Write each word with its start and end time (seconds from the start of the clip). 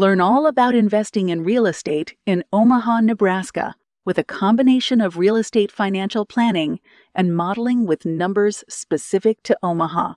Learn 0.00 0.18
all 0.18 0.46
about 0.46 0.74
investing 0.74 1.28
in 1.28 1.44
real 1.44 1.66
estate 1.66 2.16
in 2.24 2.42
Omaha, 2.54 3.02
Nebraska, 3.02 3.74
with 4.02 4.16
a 4.16 4.24
combination 4.24 4.98
of 4.98 5.18
real 5.18 5.36
estate 5.36 5.70
financial 5.70 6.24
planning 6.24 6.80
and 7.14 7.36
modeling 7.36 7.84
with 7.84 8.06
numbers 8.06 8.64
specific 8.66 9.42
to 9.42 9.58
Omaha. 9.62 10.14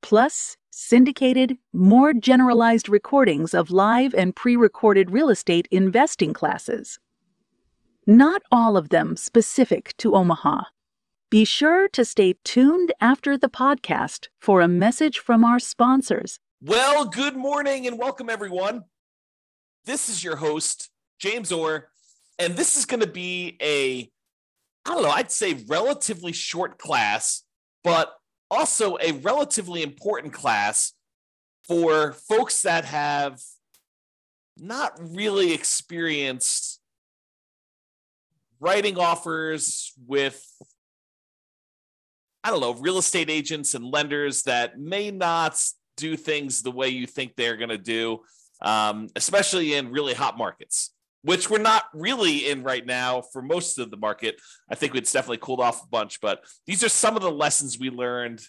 Plus, 0.00 0.56
syndicated, 0.70 1.58
more 1.70 2.14
generalized 2.14 2.88
recordings 2.88 3.52
of 3.52 3.70
live 3.70 4.14
and 4.14 4.34
pre 4.34 4.56
recorded 4.56 5.10
real 5.10 5.28
estate 5.28 5.68
investing 5.70 6.32
classes. 6.32 6.98
Not 8.06 8.40
all 8.50 8.74
of 8.74 8.88
them 8.88 9.18
specific 9.18 9.94
to 9.98 10.14
Omaha. 10.14 10.62
Be 11.28 11.44
sure 11.44 11.88
to 11.88 12.06
stay 12.06 12.36
tuned 12.42 12.94
after 13.02 13.36
the 13.36 13.50
podcast 13.50 14.28
for 14.40 14.62
a 14.62 14.66
message 14.66 15.18
from 15.18 15.44
our 15.44 15.58
sponsors 15.58 16.38
well, 16.66 17.04
good 17.04 17.36
morning 17.36 17.86
and 17.86 17.98
welcome, 17.98 18.30
everyone. 18.30 18.84
This 19.86 20.08
is 20.08 20.24
your 20.24 20.36
host, 20.36 20.90
James 21.18 21.52
Orr, 21.52 21.88
and 22.38 22.56
this 22.56 22.76
is 22.76 22.86
going 22.86 23.00
to 23.00 23.06
be 23.06 23.56
a, 23.60 24.10
I 24.86 24.94
don't 24.94 25.02
know, 25.02 25.10
I'd 25.10 25.30
say 25.30 25.64
relatively 25.68 26.32
short 26.32 26.78
class, 26.78 27.42
but 27.82 28.14
also 28.50 28.96
a 29.00 29.12
relatively 29.12 29.82
important 29.82 30.32
class 30.32 30.92
for 31.66 32.12
folks 32.12 32.62
that 32.62 32.84
have 32.84 33.40
not 34.56 34.98
really 35.00 35.52
experienced 35.52 36.80
writing 38.60 38.98
offers 38.98 39.92
with 40.06 40.42
I 42.44 42.50
don't 42.50 42.60
know, 42.60 42.74
real 42.74 42.98
estate 42.98 43.30
agents 43.30 43.72
and 43.72 43.90
lenders 43.90 44.42
that 44.42 44.78
may 44.78 45.10
not 45.10 45.58
do 45.96 46.14
things 46.14 46.60
the 46.60 46.70
way 46.70 46.90
you 46.90 47.06
think 47.06 47.34
they're 47.34 47.56
going 47.56 47.70
to 47.70 47.78
do, 47.78 48.20
um, 48.62 49.08
especially 49.16 49.74
in 49.74 49.90
really 49.90 50.14
hot 50.14 50.38
markets, 50.38 50.92
which 51.22 51.50
we're 51.50 51.58
not 51.58 51.84
really 51.92 52.48
in 52.48 52.62
right 52.62 52.84
now 52.84 53.22
for 53.32 53.42
most 53.42 53.78
of 53.78 53.90
the 53.90 53.96
market. 53.96 54.40
I 54.70 54.74
think 54.74 54.94
it's 54.94 55.12
definitely 55.12 55.38
cooled 55.38 55.60
off 55.60 55.84
a 55.84 55.88
bunch, 55.88 56.20
but 56.20 56.44
these 56.66 56.82
are 56.84 56.88
some 56.88 57.16
of 57.16 57.22
the 57.22 57.30
lessons 57.30 57.78
we 57.78 57.90
learned 57.90 58.40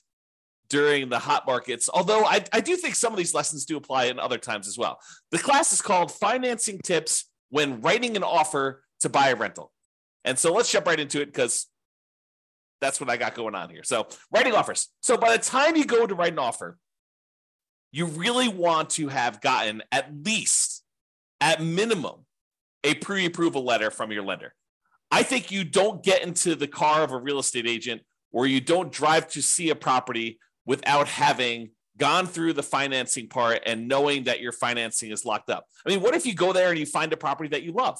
during 0.69 1.09
the 1.09 1.19
hot 1.19 1.45
markets. 1.45 1.89
Although 1.93 2.25
I, 2.25 2.43
I 2.51 2.61
do 2.61 2.75
think 2.75 2.95
some 2.95 3.13
of 3.13 3.17
these 3.17 3.33
lessons 3.33 3.65
do 3.65 3.77
apply 3.77 4.05
in 4.05 4.19
other 4.19 4.37
times 4.37 4.67
as 4.67 4.77
well. 4.77 4.99
The 5.31 5.37
class 5.37 5.71
is 5.73 5.81
called 5.81 6.11
Financing 6.11 6.79
Tips 6.79 7.25
When 7.49 7.81
Writing 7.81 8.15
an 8.15 8.23
Offer 8.23 8.83
to 9.01 9.09
Buy 9.09 9.29
a 9.29 9.35
Rental. 9.35 9.71
And 10.23 10.39
so 10.39 10.51
let's 10.53 10.71
jump 10.71 10.87
right 10.87 10.99
into 10.99 11.21
it 11.21 11.27
because 11.27 11.67
that's 12.81 12.99
what 12.99 13.09
I 13.09 13.17
got 13.17 13.35
going 13.35 13.55
on 13.55 13.69
here. 13.69 13.83
So, 13.83 14.07
writing 14.31 14.53
offers. 14.53 14.89
So, 15.01 15.17
by 15.17 15.35
the 15.35 15.41
time 15.41 15.75
you 15.75 15.85
go 15.85 16.05
to 16.05 16.15
write 16.15 16.33
an 16.33 16.39
offer, 16.39 16.77
you 17.95 18.07
really 18.07 18.49
want 18.49 18.89
to 18.89 19.07
have 19.07 19.39
gotten 19.39 19.81
at 19.89 20.13
least, 20.25 20.83
at 21.39 21.63
minimum, 21.63 22.25
a 22.83 22.93
pre 22.93 23.25
approval 23.25 23.63
letter 23.63 23.89
from 23.89 24.11
your 24.11 24.21
lender. 24.21 24.53
I 25.11 25.23
think 25.23 25.49
you 25.49 25.63
don't 25.63 26.03
get 26.03 26.21
into 26.21 26.55
the 26.55 26.67
car 26.67 27.03
of 27.03 27.13
a 27.13 27.17
real 27.17 27.39
estate 27.39 27.65
agent 27.65 28.01
or 28.33 28.47
you 28.47 28.59
don't 28.59 28.91
drive 28.91 29.29
to 29.29 29.41
see 29.41 29.69
a 29.69 29.75
property 29.75 30.39
without 30.65 31.07
having 31.07 31.69
gone 31.95 32.27
through 32.27 32.51
the 32.51 32.63
financing 32.63 33.29
part 33.29 33.61
and 33.65 33.87
knowing 33.87 34.25
that 34.25 34.41
your 34.41 34.51
financing 34.51 35.11
is 35.11 35.23
locked 35.23 35.49
up. 35.49 35.65
I 35.85 35.89
mean, 35.89 36.01
what 36.01 36.15
if 36.15 36.25
you 36.25 36.35
go 36.35 36.51
there 36.51 36.71
and 36.71 36.77
you 36.77 36.85
find 36.85 37.13
a 37.13 37.17
property 37.17 37.51
that 37.51 37.63
you 37.63 37.71
love? 37.71 37.97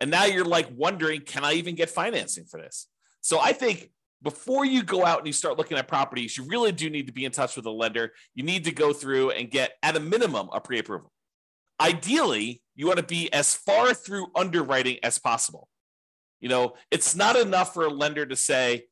And 0.00 0.10
now 0.10 0.24
you're 0.24 0.46
like 0.46 0.68
wondering, 0.74 1.20
can 1.20 1.44
I 1.44 1.52
even 1.54 1.74
get 1.74 1.90
financing 1.90 2.46
for 2.46 2.58
this? 2.58 2.86
So 3.20 3.38
I 3.38 3.52
think 3.52 3.90
before 4.26 4.64
you 4.64 4.82
go 4.82 5.06
out 5.06 5.18
and 5.18 5.26
you 5.28 5.32
start 5.32 5.56
looking 5.56 5.78
at 5.78 5.86
properties, 5.86 6.36
you 6.36 6.42
really 6.48 6.72
do 6.72 6.90
need 6.90 7.06
to 7.06 7.12
be 7.12 7.24
in 7.24 7.30
touch 7.30 7.54
with 7.54 7.64
a 7.64 7.70
lender. 7.70 8.12
You 8.34 8.42
need 8.42 8.64
to 8.64 8.72
go 8.72 8.92
through 8.92 9.30
and 9.30 9.48
get, 9.48 9.74
at 9.84 9.94
a 9.94 10.00
minimum, 10.00 10.48
a 10.52 10.60
pre 10.60 10.80
approval. 10.80 11.12
Ideally, 11.80 12.60
you 12.74 12.88
want 12.88 12.98
to 12.98 13.04
be 13.04 13.32
as 13.32 13.54
far 13.54 13.94
through 13.94 14.26
underwriting 14.34 14.98
as 15.04 15.20
possible. 15.20 15.68
You 16.40 16.48
know, 16.48 16.74
it's 16.90 17.14
not 17.14 17.36
enough 17.36 17.72
for 17.72 17.84
a 17.84 17.88
lender 17.88 18.26
to 18.26 18.34
say, 18.34 18.86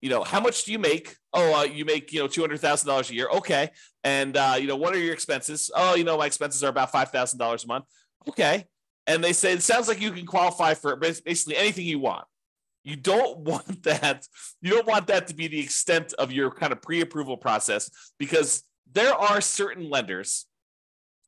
you 0.00 0.08
know, 0.08 0.22
how 0.22 0.38
much 0.38 0.62
do 0.62 0.70
you 0.70 0.78
make? 0.78 1.16
Oh, 1.32 1.62
uh, 1.62 1.64
you 1.64 1.84
make, 1.84 2.12
you 2.12 2.20
know, 2.20 2.28
$200,000 2.28 3.10
a 3.10 3.12
year. 3.12 3.28
Okay. 3.38 3.70
And, 4.04 4.36
uh, 4.36 4.54
you 4.56 4.68
know, 4.68 4.76
what 4.76 4.94
are 4.94 5.00
your 5.00 5.14
expenses? 5.14 5.68
Oh, 5.74 5.96
you 5.96 6.04
know, 6.04 6.16
my 6.16 6.26
expenses 6.26 6.62
are 6.62 6.70
about 6.70 6.92
$5,000 6.92 7.64
a 7.64 7.66
month. 7.66 7.86
Okay. 8.28 8.66
And 9.08 9.24
they 9.24 9.32
say, 9.32 9.52
it 9.52 9.64
sounds 9.64 9.88
like 9.88 10.00
you 10.00 10.12
can 10.12 10.26
qualify 10.26 10.74
for 10.74 10.94
basically 10.94 11.56
anything 11.56 11.86
you 11.86 11.98
want. 11.98 12.24
You 12.82 12.96
don't 12.96 13.38
want 13.50 13.82
that. 13.84 14.26
You 14.60 14.70
don't 14.70 14.86
want 14.86 15.06
that 15.08 15.28
to 15.28 15.34
be 15.34 15.48
the 15.48 15.60
extent 15.60 16.12
of 16.14 16.32
your 16.32 16.50
kind 16.50 16.72
of 16.72 16.82
pre-approval 16.82 17.36
process 17.36 17.90
because 18.18 18.62
there 18.92 19.14
are 19.14 19.40
certain 19.40 19.88
lenders, 19.88 20.46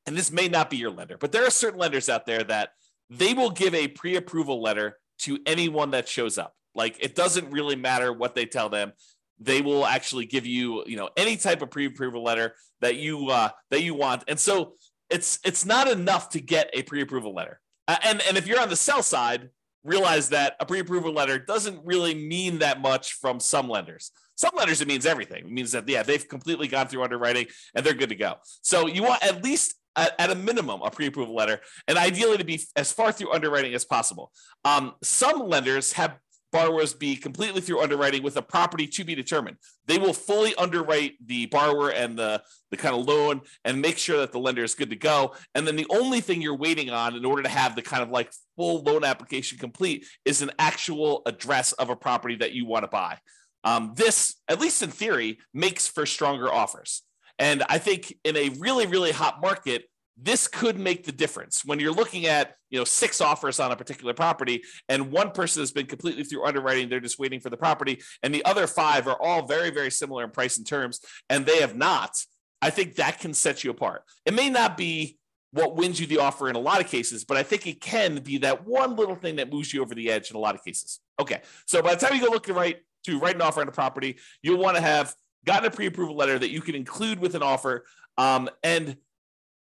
and 0.06 0.16
this 0.16 0.32
may 0.32 0.48
not 0.48 0.70
be 0.70 0.76
your 0.76 0.90
lender, 0.90 1.16
but 1.16 1.32
there 1.32 1.46
are 1.46 1.50
certain 1.50 1.78
lenders 1.78 2.08
out 2.08 2.26
there 2.26 2.42
that 2.44 2.70
they 3.08 3.34
will 3.34 3.50
give 3.50 3.74
a 3.74 3.88
pre-approval 3.88 4.60
letter 4.60 4.98
to 5.20 5.38
anyone 5.46 5.92
that 5.92 6.08
shows 6.08 6.38
up. 6.38 6.54
Like 6.74 6.96
it 7.00 7.14
doesn't 7.14 7.50
really 7.50 7.76
matter 7.76 8.12
what 8.12 8.34
they 8.34 8.46
tell 8.46 8.69
them. 8.69 8.92
They 9.38 9.60
will 9.60 9.84
actually 9.84 10.26
give 10.26 10.46
you, 10.46 10.84
you 10.86 10.96
know, 10.96 11.10
any 11.16 11.36
type 11.36 11.62
of 11.62 11.70
pre-approval 11.70 12.22
letter 12.22 12.54
that 12.80 12.96
you 12.96 13.28
uh, 13.28 13.50
that 13.70 13.82
you 13.82 13.94
want. 13.94 14.24
And 14.28 14.38
so 14.38 14.74
it's 15.10 15.38
it's 15.44 15.66
not 15.66 15.88
enough 15.88 16.30
to 16.30 16.40
get 16.40 16.70
a 16.72 16.82
pre-approval 16.82 17.34
letter. 17.34 17.60
Uh, 17.88 17.96
and 18.04 18.22
and 18.28 18.36
if 18.36 18.46
you're 18.46 18.60
on 18.60 18.69
the 18.69 18.76
sell 18.76 19.02
side, 19.02 19.50
realize 19.84 20.28
that 20.31 20.54
a 20.60 20.66
pre-approval 20.66 21.12
letter 21.12 21.38
doesn't 21.38 21.81
really 21.84 22.15
mean 22.15 22.59
that 22.59 22.81
much 22.81 23.15
from 23.15 23.41
some 23.41 23.69
lenders. 23.69 24.12
Some 24.37 24.53
lenders 24.56 24.81
it 24.81 24.88
means 24.88 25.06
everything. 25.06 25.44
It 25.44 25.50
means 25.50 25.72
that 25.72 25.88
yeah, 25.88 26.03
they've 26.03 26.26
completely 26.26 26.69
gone 26.69 26.88
through 26.88 27.03
underwriting 27.03 27.47
and 27.75 27.84
they're 27.84 27.94
good 27.94 28.09
to 28.09 28.15
go. 28.15 28.37
So 28.62 28.87
you 28.87 29.03
want 29.03 29.22
at 29.25 29.44
least 29.44 29.75
at, 29.97 30.15
at 30.19 30.31
a 30.31 30.34
minimum 30.34 30.82
a 30.82 30.91
pre-approval 30.91 31.34
letter, 31.34 31.60
and 31.87 31.98
ideally 31.98 32.38
to 32.38 32.44
be 32.44 32.60
as 32.76 32.93
far 32.93 33.12
through 33.12 33.32
underwriting 33.32 33.75
as 33.75 33.84
possible. 33.84 34.32
Um, 34.65 34.94
some 35.03 35.48
lenders 35.48 35.93
have 35.93 36.16
borrowers 36.52 36.94
be 36.94 37.16
completely 37.16 37.60
through 37.60 37.80
underwriting 37.82 38.22
with 38.22 38.36
a 38.36 38.42
property 38.42 38.86
to 38.86 39.04
be 39.04 39.14
determined. 39.14 39.56
They 39.86 39.98
will 39.98 40.12
fully 40.12 40.54
underwrite 40.54 41.14
the 41.26 41.46
borrower 41.46 41.90
and 41.90 42.16
the, 42.16 42.42
the 42.70 42.76
kind 42.76 42.94
of 42.94 43.06
loan 43.06 43.40
and 43.64 43.80
make 43.80 43.98
sure 43.98 44.18
that 44.18 44.32
the 44.32 44.38
lender 44.38 44.62
is 44.62 44.74
good 44.74 44.90
to 44.90 44.96
go. 44.96 45.34
And 45.54 45.66
then 45.66 45.76
the 45.76 45.86
only 45.90 46.20
thing 46.20 46.42
you're 46.42 46.56
waiting 46.56 46.90
on 46.90 47.16
in 47.16 47.24
order 47.24 47.42
to 47.42 47.48
have 47.48 47.74
the 47.74 47.82
kind 47.82 48.02
of 48.02 48.10
like 48.10 48.32
full 48.56 48.82
loan 48.82 49.02
application 49.02 49.58
complete 49.58 50.06
is 50.24 50.42
an 50.42 50.50
actual 50.58 51.22
address 51.26 51.72
of 51.72 51.90
a 51.90 51.96
property 51.96 52.36
that 52.36 52.52
you 52.52 52.66
want 52.66 52.84
to 52.84 52.88
buy. 52.88 53.19
Um, 53.64 53.94
this, 53.96 54.36
at 54.48 54.60
least 54.60 54.82
in 54.82 54.90
theory, 54.90 55.38
makes 55.54 55.88
for 55.88 56.04
stronger 56.04 56.52
offers. 56.52 57.02
And 57.38 57.62
I 57.69 57.78
think 57.78 58.14
in 58.24 58.36
a 58.36 58.50
really, 58.50 58.86
really 58.86 59.12
hot 59.12 59.40
market, 59.40 59.84
this 60.17 60.47
could 60.47 60.78
make 60.78 61.05
the 61.05 61.12
difference. 61.12 61.65
When 61.65 61.81
you're 61.81 61.93
looking 61.93 62.27
at 62.27 62.55
you 62.71 62.78
know 62.78 62.84
six 62.84 63.21
offers 63.21 63.61
on 63.61 63.73
a 63.73 63.77
particular 63.77 64.15
property 64.15 64.62
and 64.89 65.11
one 65.11 65.31
person 65.31 65.62
has 65.62 65.73
been 65.73 65.87
completely 65.87 66.25
through 66.25 66.45
underwriting 66.45 66.89
they're 66.89 67.00
just 67.00 67.19
waiting 67.19 67.39
for 67.39 67.50
the 67.50 67.56
property 67.56 68.00
and 68.23 68.34
the 68.34 68.45
other 68.45 68.67
five 68.67 69.06
are 69.06 69.21
all 69.21 69.47
very 69.47 69.71
very 69.71 69.91
similar 69.91 70.25
in 70.25 70.31
price 70.31 70.56
and 70.56 70.67
terms 70.67 71.00
and 71.28 71.47
they 71.47 71.61
have 71.61 71.77
not 71.77 72.17
i 72.61 72.71
think 72.71 72.97
that 72.97 73.21
can 73.21 73.34
set 73.34 73.62
you 73.62 73.71
apart. 73.71 74.03
It 74.25 74.34
may 74.34 74.50
not 74.50 74.77
be 74.77 75.19
what 75.53 75.77
wins 75.77 76.00
you 76.00 76.06
the 76.06 76.19
offer 76.19 76.49
in 76.49 76.56
a 76.56 76.61
lot 76.61 76.81
of 76.81 76.89
cases 76.89 77.25
but 77.25 77.37
i 77.37 77.43
think 77.43 77.67
it 77.67 77.81
can 77.81 78.17
be 78.17 78.38
that 78.38 78.67
one 78.67 78.97
little 78.97 79.17
thing 79.17 79.37
that 79.37 79.53
moves 79.53 79.73
you 79.73 79.82
over 79.82 79.94
the 79.94 80.11
edge 80.11 80.31
in 80.31 80.37
a 80.37 80.41
lot 80.41 80.55
of 80.55 80.65
cases. 80.65 81.00
Okay 81.20 81.41
so 81.67 81.82
by 81.82 81.94
the 81.94 82.00
time 82.05 82.15
you 82.15 82.25
go 82.25 82.32
look 82.32 82.47
to 82.47 82.55
write 82.55 82.79
to 83.05 83.19
write 83.19 83.35
an 83.35 83.43
offer 83.43 83.61
on 83.61 83.69
a 83.69 83.73
property 83.73 84.17
you'll 84.43 84.58
want 84.58 84.76
to 84.76 84.82
have 84.82 85.15
gotten 85.44 85.67
a 85.67 85.70
pre-approval 85.70 86.17
letter 86.17 86.38
that 86.38 86.50
you 86.50 86.61
can 86.61 86.75
include 86.75 87.19
with 87.19 87.35
an 87.35 87.43
offer 87.43 87.85
um, 88.17 88.49
and 88.62 88.97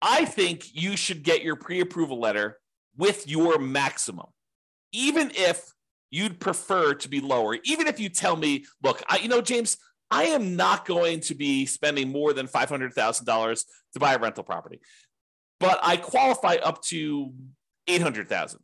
I 0.02 0.26
think 0.26 0.74
you 0.74 0.96
should 0.96 1.24
get 1.24 1.44
your 1.44 1.56
pre 1.56 1.82
approval 1.82 2.20
letter 2.20 2.58
with 2.98 3.28
your 3.28 3.60
maximum, 3.60 4.28
even 4.92 5.32
if 5.36 5.74
you'd 6.12 6.40
prefer 6.40 6.94
to 6.96 7.10
be 7.10 7.22
lower. 7.22 7.58
Even 7.64 7.88
if 7.88 8.00
you 8.00 8.10
tell 8.10 8.36
me, 8.36 8.66
look, 8.84 9.02
I, 9.08 9.18
you 9.18 9.28
know, 9.28 9.42
James, 9.42 9.78
I 10.12 10.26
am 10.26 10.56
not 10.56 10.86
going 10.86 11.20
to 11.22 11.36
be 11.36 11.66
spending 11.66 12.10
more 12.12 12.34
than 12.34 12.48
$500,000 12.48 13.64
to 13.94 14.00
buy 14.00 14.14
a 14.14 14.20
rental 14.20 14.44
property, 14.44 14.80
but 15.60 15.80
I 15.84 15.98
qualify 15.98 16.56
up 16.56 16.82
to 16.86 17.32
800,000. 17.88 18.60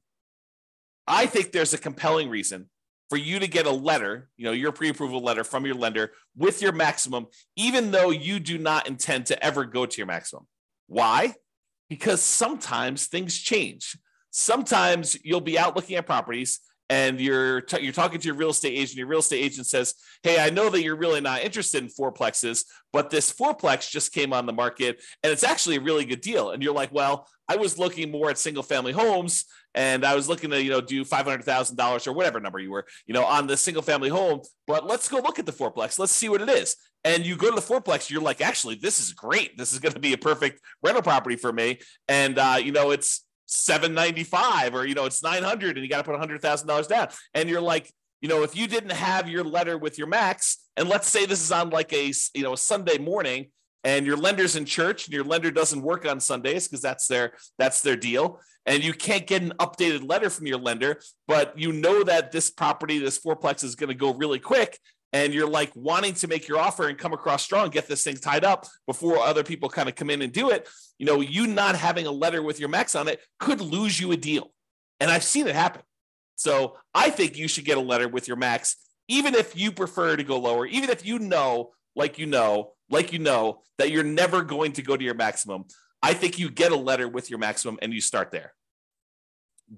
I 1.07 1.27
think 1.27 1.51
there's 1.51 1.73
a 1.73 1.77
compelling 1.77 2.29
reason 2.29 2.69
for 3.09 3.17
you 3.17 3.37
to 3.39 3.47
get 3.47 3.67
a 3.67 3.71
letter, 3.71 4.29
you 4.37 4.45
know, 4.45 4.51
your 4.51 4.71
pre-approval 4.71 5.21
letter 5.21 5.43
from 5.43 5.65
your 5.65 5.75
lender 5.75 6.13
with 6.35 6.63
your 6.63 6.71
maximum, 6.71 7.27
even 7.55 7.91
though 7.91 8.09
you 8.09 8.39
do 8.39 8.57
not 8.57 8.87
intend 8.87 9.27
to 9.27 9.45
ever 9.45 9.65
go 9.65 9.85
to 9.85 9.97
your 9.97 10.07
maximum. 10.07 10.47
Why? 10.87 11.35
Because 11.89 12.21
sometimes 12.21 13.07
things 13.07 13.37
change. 13.37 13.97
sometimes 14.31 15.17
you'll 15.23 15.39
be 15.39 15.57
out 15.57 15.77
looking 15.77 15.95
at 15.95 16.05
properties 16.05 16.59
and 16.89 17.19
you're 17.21 17.61
t- 17.61 17.81
you're 17.81 17.93
talking 17.93 18.19
to 18.19 18.27
your 18.27 18.35
real 18.35 18.49
estate 18.49 18.77
agent. 18.77 18.97
Your 18.97 19.07
real 19.07 19.19
estate 19.19 19.41
agent 19.43 19.65
says, 19.65 19.95
"Hey, 20.23 20.39
I 20.39 20.49
know 20.49 20.69
that 20.69 20.83
you're 20.83 20.97
really 20.97 21.21
not 21.21 21.41
interested 21.41 21.81
in 21.81 21.89
fourplexes, 21.89 22.65
but 22.93 23.09
this 23.09 23.31
fourplex 23.31 23.89
just 23.89 24.11
came 24.11 24.33
on 24.33 24.45
the 24.45 24.53
market, 24.53 25.01
and 25.23 25.31
it's 25.31 25.43
actually 25.43 25.77
a 25.77 25.81
really 25.81 26.05
good 26.05 26.21
deal." 26.21 26.51
And 26.51 26.61
you're 26.61 26.73
like, 26.73 26.91
"Well, 26.91 27.27
I 27.47 27.55
was 27.55 27.79
looking 27.79 28.11
more 28.11 28.29
at 28.29 28.37
single 28.37 28.61
family 28.61 28.91
homes, 28.91 29.45
and 29.75 30.05
I 30.05 30.15
was 30.15 30.27
looking 30.27 30.49
to 30.49 30.63
you 30.63 30.71
know 30.71 30.81
do 30.81 31.05
five 31.05 31.25
hundred 31.25 31.43
thousand 31.43 31.75
dollars 31.75 32.07
or 32.07 32.13
whatever 32.13 32.39
number 32.39 32.59
you 32.59 32.71
were, 32.71 32.85
you 33.05 33.13
know, 33.13 33.25
on 33.25 33.45
the 33.45 33.57
single 33.57 33.83
family 33.83 34.09
home. 34.09 34.41
But 34.65 34.87
let's 34.87 35.07
go 35.07 35.17
look 35.17 35.37
at 35.37 35.45
the 35.45 35.51
fourplex. 35.51 35.99
Let's 35.99 36.13
see 36.13 36.29
what 36.29 36.41
it 36.41 36.49
is." 36.49 36.75
And 37.03 37.23
you 37.23 37.35
go 37.35 37.49
to 37.49 37.55
the 37.55 37.61
fourplex, 37.61 38.09
you're 38.09 38.21
like, 38.21 38.41
"Actually, 38.41 38.75
this 38.75 38.99
is 38.99 39.13
great. 39.13 39.57
This 39.57 39.73
is 39.73 39.79
going 39.79 39.93
to 39.93 39.99
be 39.99 40.13
a 40.13 40.17
perfect 40.17 40.61
rental 40.81 41.03
property 41.03 41.35
for 41.35 41.53
me." 41.53 41.79
And 42.07 42.39
uh, 42.39 42.57
you 42.59 42.71
know, 42.71 42.91
it's 42.91 43.25
795 43.47 44.73
or 44.73 44.85
you 44.85 44.95
know 44.95 45.05
it's 45.05 45.21
900 45.21 45.77
and 45.77 45.83
you 45.83 45.89
got 45.89 46.03
to 46.03 46.11
put 46.11 46.19
$100,000 46.19 46.87
down 46.87 47.07
and 47.35 47.47
you're 47.47 47.61
like 47.61 47.91
you 48.21 48.27
know 48.27 48.41
if 48.41 48.55
you 48.55 48.67
didn't 48.67 48.91
have 48.91 49.29
your 49.29 49.43
letter 49.43 49.77
with 49.77 49.99
your 49.99 50.07
max 50.07 50.65
and 50.77 50.89
let's 50.89 51.07
say 51.07 51.27
this 51.27 51.41
is 51.41 51.51
on 51.51 51.69
like 51.69 51.93
a 51.93 52.11
you 52.33 52.41
know 52.41 52.53
a 52.53 52.57
Sunday 52.57 52.97
morning 52.97 53.51
and 53.85 54.05
your 54.05 54.17
lender's 54.17 54.57
in 54.57 54.65
church 54.65 55.05
and 55.05 55.13
your 55.13 55.23
lender 55.23 55.51
doesn't 55.51 55.81
work 55.81 56.05
on 56.05 56.19
Sundays 56.19 56.67
because 56.67 56.81
that's 56.81 57.07
their 57.07 57.33
that's 57.57 57.81
their 57.81 57.95
deal 57.95 58.41
and 58.65 58.83
you 58.83 58.93
can't 58.93 59.27
get 59.27 59.41
an 59.41 59.53
updated 59.59 60.09
letter 60.09 60.29
from 60.29 60.47
your 60.47 60.57
lender 60.57 60.99
but 61.27 61.57
you 61.57 61.71
know 61.71 62.03
that 62.03 62.33
this 62.33 62.49
property 62.49 62.99
this 62.99 63.19
fourplex 63.19 63.63
is 63.63 63.75
going 63.75 63.89
to 63.89 63.95
go 63.95 64.13
really 64.13 64.39
quick 64.39 64.79
and 65.15 65.33
you're 65.33 65.49
like 65.49 65.71
wanting 65.75 66.13
to 66.13 66.27
make 66.27 66.45
your 66.45 66.59
offer 66.59 66.89
and 66.89 66.97
come 66.97 67.13
across 67.13 67.41
strong, 67.41 67.69
get 67.69 67.87
this 67.87 68.03
thing 68.03 68.17
tied 68.17 68.43
up 68.43 68.65
before 68.85 69.17
other 69.19 69.45
people 69.45 69.69
kind 69.69 69.87
of 69.87 69.95
come 69.95 70.09
in 70.09 70.21
and 70.21 70.33
do 70.33 70.49
it, 70.49 70.67
you 70.97 71.05
know, 71.05 71.21
you 71.21 71.47
not 71.47 71.77
having 71.77 72.05
a 72.05 72.11
letter 72.11 72.43
with 72.43 72.59
your 72.59 72.67
max 72.67 72.95
on 72.95 73.07
it 73.07 73.21
could 73.39 73.61
lose 73.61 73.97
you 73.97 74.11
a 74.11 74.17
deal. 74.17 74.51
And 74.99 75.09
I've 75.09 75.23
seen 75.23 75.47
it 75.47 75.55
happen. 75.55 75.83
So 76.35 76.75
I 76.93 77.11
think 77.11 77.37
you 77.37 77.47
should 77.47 77.63
get 77.63 77.77
a 77.77 77.81
letter 77.81 78.09
with 78.09 78.27
your 78.27 78.35
max, 78.35 78.75
even 79.07 79.35
if 79.35 79.55
you 79.55 79.71
prefer 79.71 80.17
to 80.17 80.23
go 80.23 80.37
lower, 80.37 80.65
even 80.65 80.89
if 80.89 81.05
you 81.05 81.17
know, 81.17 81.71
like 81.95 82.19
you 82.19 82.25
know, 82.25 82.73
like 82.89 83.13
you 83.13 83.19
know, 83.19 83.61
that 83.77 83.91
you're 83.91 84.03
never 84.03 84.41
going 84.41 84.73
to 84.73 84.81
go 84.81 84.95
to 84.95 85.03
your 85.03 85.13
maximum. 85.15 85.65
I 86.01 86.13
think 86.13 86.37
you 86.37 86.49
get 86.49 86.71
a 86.71 86.77
letter 86.77 87.07
with 87.07 87.29
your 87.29 87.39
maximum 87.39 87.79
and 87.81 87.93
you 87.93 88.01
start 88.01 88.31
there. 88.31 88.53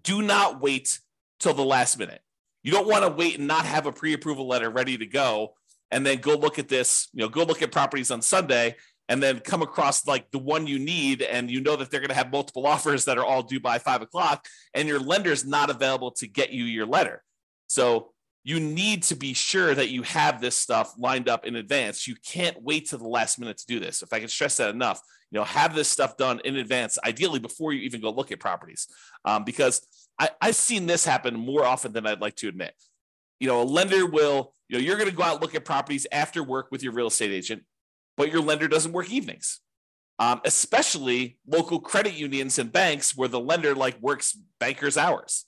Do 0.04 0.22
not 0.22 0.62
wait 0.62 1.00
till 1.40 1.54
the 1.54 1.64
last 1.64 1.98
minute. 1.98 2.22
You 2.64 2.72
don't 2.72 2.88
want 2.88 3.06
to 3.06 3.10
wait 3.10 3.38
and 3.38 3.48
not 3.48 3.66
have 3.66 3.86
a 3.86 3.92
pre-approval 3.92 4.48
letter 4.48 4.70
ready 4.70 4.98
to 4.98 5.06
go 5.06 5.54
and 5.90 6.06
then 6.06 6.18
go 6.18 6.36
look 6.36 6.60
at 6.60 6.68
this, 6.68 7.08
you 7.14 7.22
know, 7.22 7.30
go 7.30 7.44
look 7.44 7.62
at 7.62 7.72
properties 7.72 8.12
on 8.12 8.22
Sunday 8.22 8.76
and 9.08 9.24
then 9.24 9.40
come 9.40 9.62
across 9.62 10.06
like 10.06 10.30
the 10.32 10.40
one 10.40 10.68
you 10.68 10.80
need 10.80 11.22
and 11.22 11.50
you 11.50 11.62
know 11.62 11.78
that 11.78 11.90
they're 11.90 12.02
going 12.02 12.10
to 12.10 12.16
have 12.16 12.32
multiple 12.32 12.68
offers 12.68 13.06
that 13.06 13.18
are 13.18 13.26
all 13.26 13.42
due 13.42 13.60
by 13.60 13.80
five 13.80 14.02
o'clock 14.02 14.46
and 14.74 14.88
your 14.88 15.00
lender 15.00 15.32
is 15.32 15.46
not 15.46 15.70
available 15.70 16.12
to 16.12 16.28
get 16.28 16.52
you 16.52 16.66
your 16.66 16.86
letter. 16.86 17.24
So 17.68 18.12
you 18.48 18.62
need 18.62 19.04
to 19.04 19.14
be 19.14 19.34
sure 19.34 19.76
that 19.76 19.90
you 19.90 20.04
have 20.04 20.40
this 20.40 20.56
stuff 20.56 20.94
lined 20.98 21.28
up 21.28 21.46
in 21.46 21.58
advance. 21.58 22.08
You 22.08 22.16
can't 22.26 22.64
wait 22.64 22.88
to 22.90 22.98
the 22.98 23.06
last 23.06 23.38
minute 23.40 23.58
to 23.58 23.66
do 23.66 23.78
this. 23.78 24.02
If 24.02 24.14
I 24.14 24.22
can 24.22 24.30
stress 24.30 24.56
that 24.56 24.70
enough, 24.70 25.02
you 25.32 25.38
know, 25.38 25.44
have 25.44 25.76
this 25.76 25.90
stuff 25.90 26.16
done 26.16 26.40
in 26.46 26.56
advance, 26.56 26.98
ideally 27.06 27.40
before 27.40 27.74
you 27.74 27.82
even 27.82 28.00
go 28.00 28.10
look 28.10 28.32
at 28.32 28.40
properties, 28.40 28.88
um, 29.26 29.44
because 29.44 29.86
I, 30.18 30.30
I've 30.40 30.56
seen 30.56 30.86
this 30.86 31.04
happen 31.04 31.36
more 31.36 31.66
often 31.66 31.92
than 31.92 32.08
I'd 32.08 32.22
like 32.22 32.38
to 32.38 32.48
admit. 32.48 32.74
You 33.42 33.50
know, 33.50 33.62
a 33.62 33.66
lender 33.66 34.06
will, 34.06 34.54
you 34.70 34.78
know, 34.78 34.82
you're 34.82 34.96
going 34.96 35.10
to 35.10 35.16
go 35.16 35.24
out 35.24 35.42
look 35.42 35.54
at 35.54 35.66
properties 35.66 36.08
after 36.14 36.42
work 36.42 36.70
with 36.72 36.82
your 36.82 36.94
real 36.94 37.08
estate 37.08 37.32
agent, 37.32 37.64
but 38.16 38.32
your 38.32 38.42
lender 38.42 38.70
doesn't 38.70 38.94
work 38.94 39.12
evenings. 39.12 39.60
Um, 40.20 40.40
especially 40.46 41.38
local 41.46 41.82
credit 41.82 42.14
unions 42.14 42.58
and 42.60 42.72
banks 42.72 43.14
where 43.14 43.28
the 43.28 43.42
lender 43.42 43.76
like 43.76 44.00
works 44.00 44.40
bankers 44.58 44.96
hours, 44.96 45.44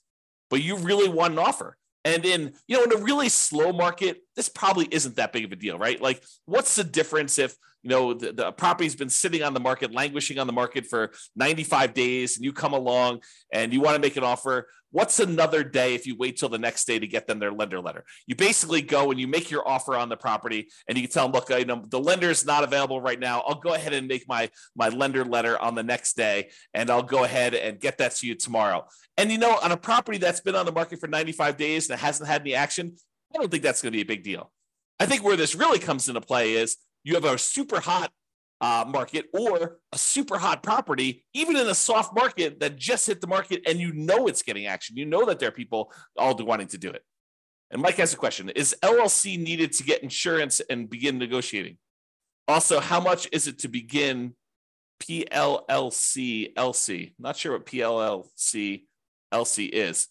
but 0.50 0.62
you 0.62 0.76
really 0.76 1.08
want 1.08 1.32
an 1.32 1.38
offer. 1.38 1.78
And 2.04 2.24
in, 2.24 2.54
you 2.66 2.76
know, 2.76 2.84
in 2.84 2.92
a 2.92 3.04
really 3.04 3.28
slow 3.28 3.72
market, 3.72 4.22
this 4.34 4.48
probably 4.48 4.88
isn't 4.90 5.16
that 5.16 5.32
big 5.32 5.44
of 5.44 5.52
a 5.52 5.56
deal, 5.56 5.78
right? 5.78 6.00
Like, 6.00 6.22
what's 6.46 6.76
the 6.76 6.84
difference 6.84 7.38
if, 7.38 7.54
you 7.82 7.90
know, 7.90 8.14
the, 8.14 8.32
the 8.32 8.52
property's 8.52 8.94
been 8.94 9.08
sitting 9.08 9.42
on 9.42 9.54
the 9.54 9.60
market, 9.60 9.92
languishing 9.92 10.38
on 10.38 10.46
the 10.46 10.52
market 10.52 10.86
for 10.86 11.12
95 11.36 11.94
days, 11.94 12.36
and 12.36 12.44
you 12.44 12.52
come 12.52 12.72
along 12.72 13.20
and 13.52 13.72
you 13.72 13.80
want 13.80 13.96
to 13.96 14.00
make 14.00 14.16
an 14.16 14.24
offer? 14.24 14.68
What's 14.92 15.20
another 15.20 15.62
day 15.62 15.94
if 15.94 16.04
you 16.04 16.16
wait 16.16 16.36
till 16.36 16.48
the 16.48 16.58
next 16.58 16.84
day 16.84 16.98
to 16.98 17.06
get 17.06 17.28
them 17.28 17.38
their 17.38 17.52
lender 17.52 17.80
letter? 17.80 18.04
You 18.26 18.34
basically 18.34 18.82
go 18.82 19.12
and 19.12 19.20
you 19.20 19.28
make 19.28 19.48
your 19.50 19.66
offer 19.66 19.94
on 19.94 20.08
the 20.08 20.16
property, 20.16 20.68
and 20.88 20.98
you 20.98 21.04
can 21.04 21.12
tell 21.12 21.28
them, 21.28 21.32
look, 21.32 21.48
you 21.48 21.64
know, 21.64 21.84
the 21.88 22.00
lender 22.00 22.28
is 22.28 22.44
not 22.44 22.64
available 22.64 23.00
right 23.00 23.18
now. 23.18 23.40
I'll 23.46 23.60
go 23.60 23.74
ahead 23.74 23.92
and 23.92 24.08
make 24.08 24.28
my 24.28 24.50
my 24.74 24.88
lender 24.88 25.24
letter 25.24 25.56
on 25.58 25.76
the 25.76 25.84
next 25.84 26.16
day, 26.16 26.50
and 26.74 26.90
I'll 26.90 27.04
go 27.04 27.22
ahead 27.22 27.54
and 27.54 27.78
get 27.78 27.98
that 27.98 28.16
to 28.16 28.26
you 28.26 28.34
tomorrow. 28.34 28.84
And 29.16 29.30
you 29.30 29.38
know, 29.38 29.58
on 29.62 29.70
a 29.70 29.76
property 29.76 30.18
that's 30.18 30.40
been 30.40 30.56
on 30.56 30.66
the 30.66 30.72
market 30.72 30.98
for 30.98 31.06
95 31.06 31.56
days 31.56 31.88
and 31.88 31.98
it 31.98 32.02
hasn't 32.02 32.28
had 32.28 32.40
any 32.40 32.54
action, 32.54 32.96
I 33.34 33.38
don't 33.38 33.50
think 33.50 33.62
that's 33.62 33.82
going 33.82 33.92
to 33.92 33.96
be 33.96 34.02
a 34.02 34.06
big 34.06 34.24
deal. 34.24 34.50
I 34.98 35.06
think 35.06 35.22
where 35.22 35.36
this 35.36 35.54
really 35.54 35.78
comes 35.78 36.08
into 36.08 36.20
play 36.20 36.54
is 36.54 36.76
you 37.04 37.14
have 37.14 37.24
a 37.24 37.38
super 37.38 37.80
hot 37.80 38.12
uh, 38.60 38.84
market 38.86 39.26
or 39.32 39.78
a 39.92 39.98
super 39.98 40.38
hot 40.38 40.62
property, 40.62 41.24
even 41.32 41.56
in 41.56 41.66
a 41.66 41.74
soft 41.74 42.14
market 42.14 42.60
that 42.60 42.76
just 42.76 43.06
hit 43.06 43.20
the 43.20 43.26
market 43.26 43.62
and 43.66 43.78
you 43.78 43.92
know 43.92 44.26
it's 44.26 44.42
getting 44.42 44.66
action. 44.66 44.96
You 44.96 45.06
know 45.06 45.24
that 45.26 45.38
there 45.38 45.48
are 45.48 45.52
people 45.52 45.92
all 46.16 46.34
wanting 46.36 46.68
to 46.68 46.78
do 46.78 46.90
it. 46.90 47.02
And 47.70 47.80
Mike 47.80 47.96
has 47.96 48.12
a 48.12 48.16
question 48.16 48.50
Is 48.50 48.76
LLC 48.82 49.38
needed 49.38 49.72
to 49.74 49.84
get 49.84 50.02
insurance 50.02 50.60
and 50.68 50.90
begin 50.90 51.18
negotiating? 51.18 51.78
Also, 52.48 52.80
how 52.80 53.00
much 53.00 53.28
is 53.32 53.46
it 53.46 53.60
to 53.60 53.68
begin 53.68 54.34
PLLC 55.00 56.52
LC? 56.54 57.14
Not 57.18 57.36
sure 57.36 57.52
what 57.52 57.66
PLLC 57.66 58.82
LC 59.32 59.68
is. 59.70 60.08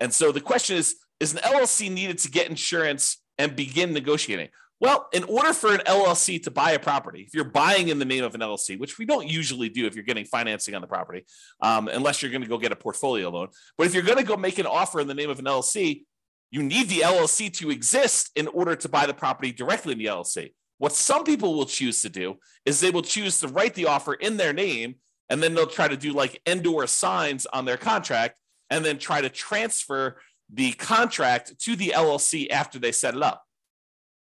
And 0.00 0.12
so 0.12 0.32
the 0.32 0.40
question 0.40 0.76
is 0.76 0.96
Is 1.20 1.34
an 1.34 1.40
LLC 1.40 1.90
needed 1.90 2.18
to 2.18 2.30
get 2.30 2.48
insurance 2.48 3.18
and 3.38 3.54
begin 3.54 3.92
negotiating? 3.92 4.48
Well, 4.82 5.08
in 5.12 5.22
order 5.22 5.52
for 5.52 5.72
an 5.72 5.82
LLC 5.86 6.42
to 6.42 6.50
buy 6.50 6.72
a 6.72 6.78
property, 6.80 7.20
if 7.20 7.34
you're 7.34 7.44
buying 7.44 7.86
in 7.86 8.00
the 8.00 8.04
name 8.04 8.24
of 8.24 8.34
an 8.34 8.40
LLC, 8.40 8.76
which 8.76 8.98
we 8.98 9.04
don't 9.04 9.28
usually 9.28 9.68
do 9.68 9.86
if 9.86 9.94
you're 9.94 10.02
getting 10.02 10.24
financing 10.24 10.74
on 10.74 10.80
the 10.80 10.88
property, 10.88 11.24
um, 11.60 11.86
unless 11.86 12.20
you're 12.20 12.32
going 12.32 12.42
to 12.42 12.48
go 12.48 12.58
get 12.58 12.72
a 12.72 12.76
portfolio 12.76 13.30
loan. 13.30 13.46
But 13.78 13.86
if 13.86 13.94
you're 13.94 14.02
going 14.02 14.18
to 14.18 14.24
go 14.24 14.36
make 14.36 14.58
an 14.58 14.66
offer 14.66 14.98
in 14.98 15.06
the 15.06 15.14
name 15.14 15.30
of 15.30 15.38
an 15.38 15.44
LLC, 15.44 16.02
you 16.50 16.64
need 16.64 16.88
the 16.88 17.02
LLC 17.02 17.52
to 17.58 17.70
exist 17.70 18.32
in 18.34 18.48
order 18.48 18.74
to 18.74 18.88
buy 18.88 19.06
the 19.06 19.14
property 19.14 19.52
directly 19.52 19.92
in 19.92 19.98
the 19.98 20.06
LLC. 20.06 20.52
What 20.78 20.90
some 20.90 21.22
people 21.22 21.54
will 21.54 21.64
choose 21.64 22.02
to 22.02 22.08
do 22.08 22.38
is 22.66 22.80
they 22.80 22.90
will 22.90 23.02
choose 23.02 23.38
to 23.38 23.46
write 23.46 23.74
the 23.74 23.86
offer 23.86 24.14
in 24.14 24.36
their 24.36 24.52
name, 24.52 24.96
and 25.30 25.40
then 25.40 25.54
they'll 25.54 25.66
try 25.68 25.86
to 25.86 25.96
do 25.96 26.12
like 26.12 26.42
and/or 26.44 26.82
assigns 26.82 27.46
on 27.46 27.66
their 27.66 27.76
contract, 27.76 28.40
and 28.68 28.84
then 28.84 28.98
try 28.98 29.20
to 29.20 29.28
transfer 29.28 30.20
the 30.52 30.72
contract 30.72 31.56
to 31.60 31.76
the 31.76 31.92
LLC 31.94 32.50
after 32.50 32.80
they 32.80 32.90
set 32.90 33.14
it 33.14 33.22
up. 33.22 33.44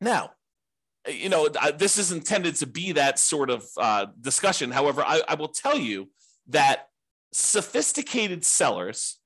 Now, 0.01 0.31
you 1.09 1.29
know, 1.29 1.49
this 1.77 1.97
is 1.97 2.11
intended 2.11 2.55
to 2.55 2.67
be 2.67 2.93
that 2.93 3.19
sort 3.19 3.49
of 3.49 3.65
uh, 3.77 4.07
discussion. 4.21 4.71
However, 4.71 5.03
I, 5.05 5.21
I 5.27 5.35
will 5.35 5.49
tell 5.49 5.77
you 5.77 6.09
that 6.47 6.87
sophisticated 7.31 8.43
sellers 8.43 9.19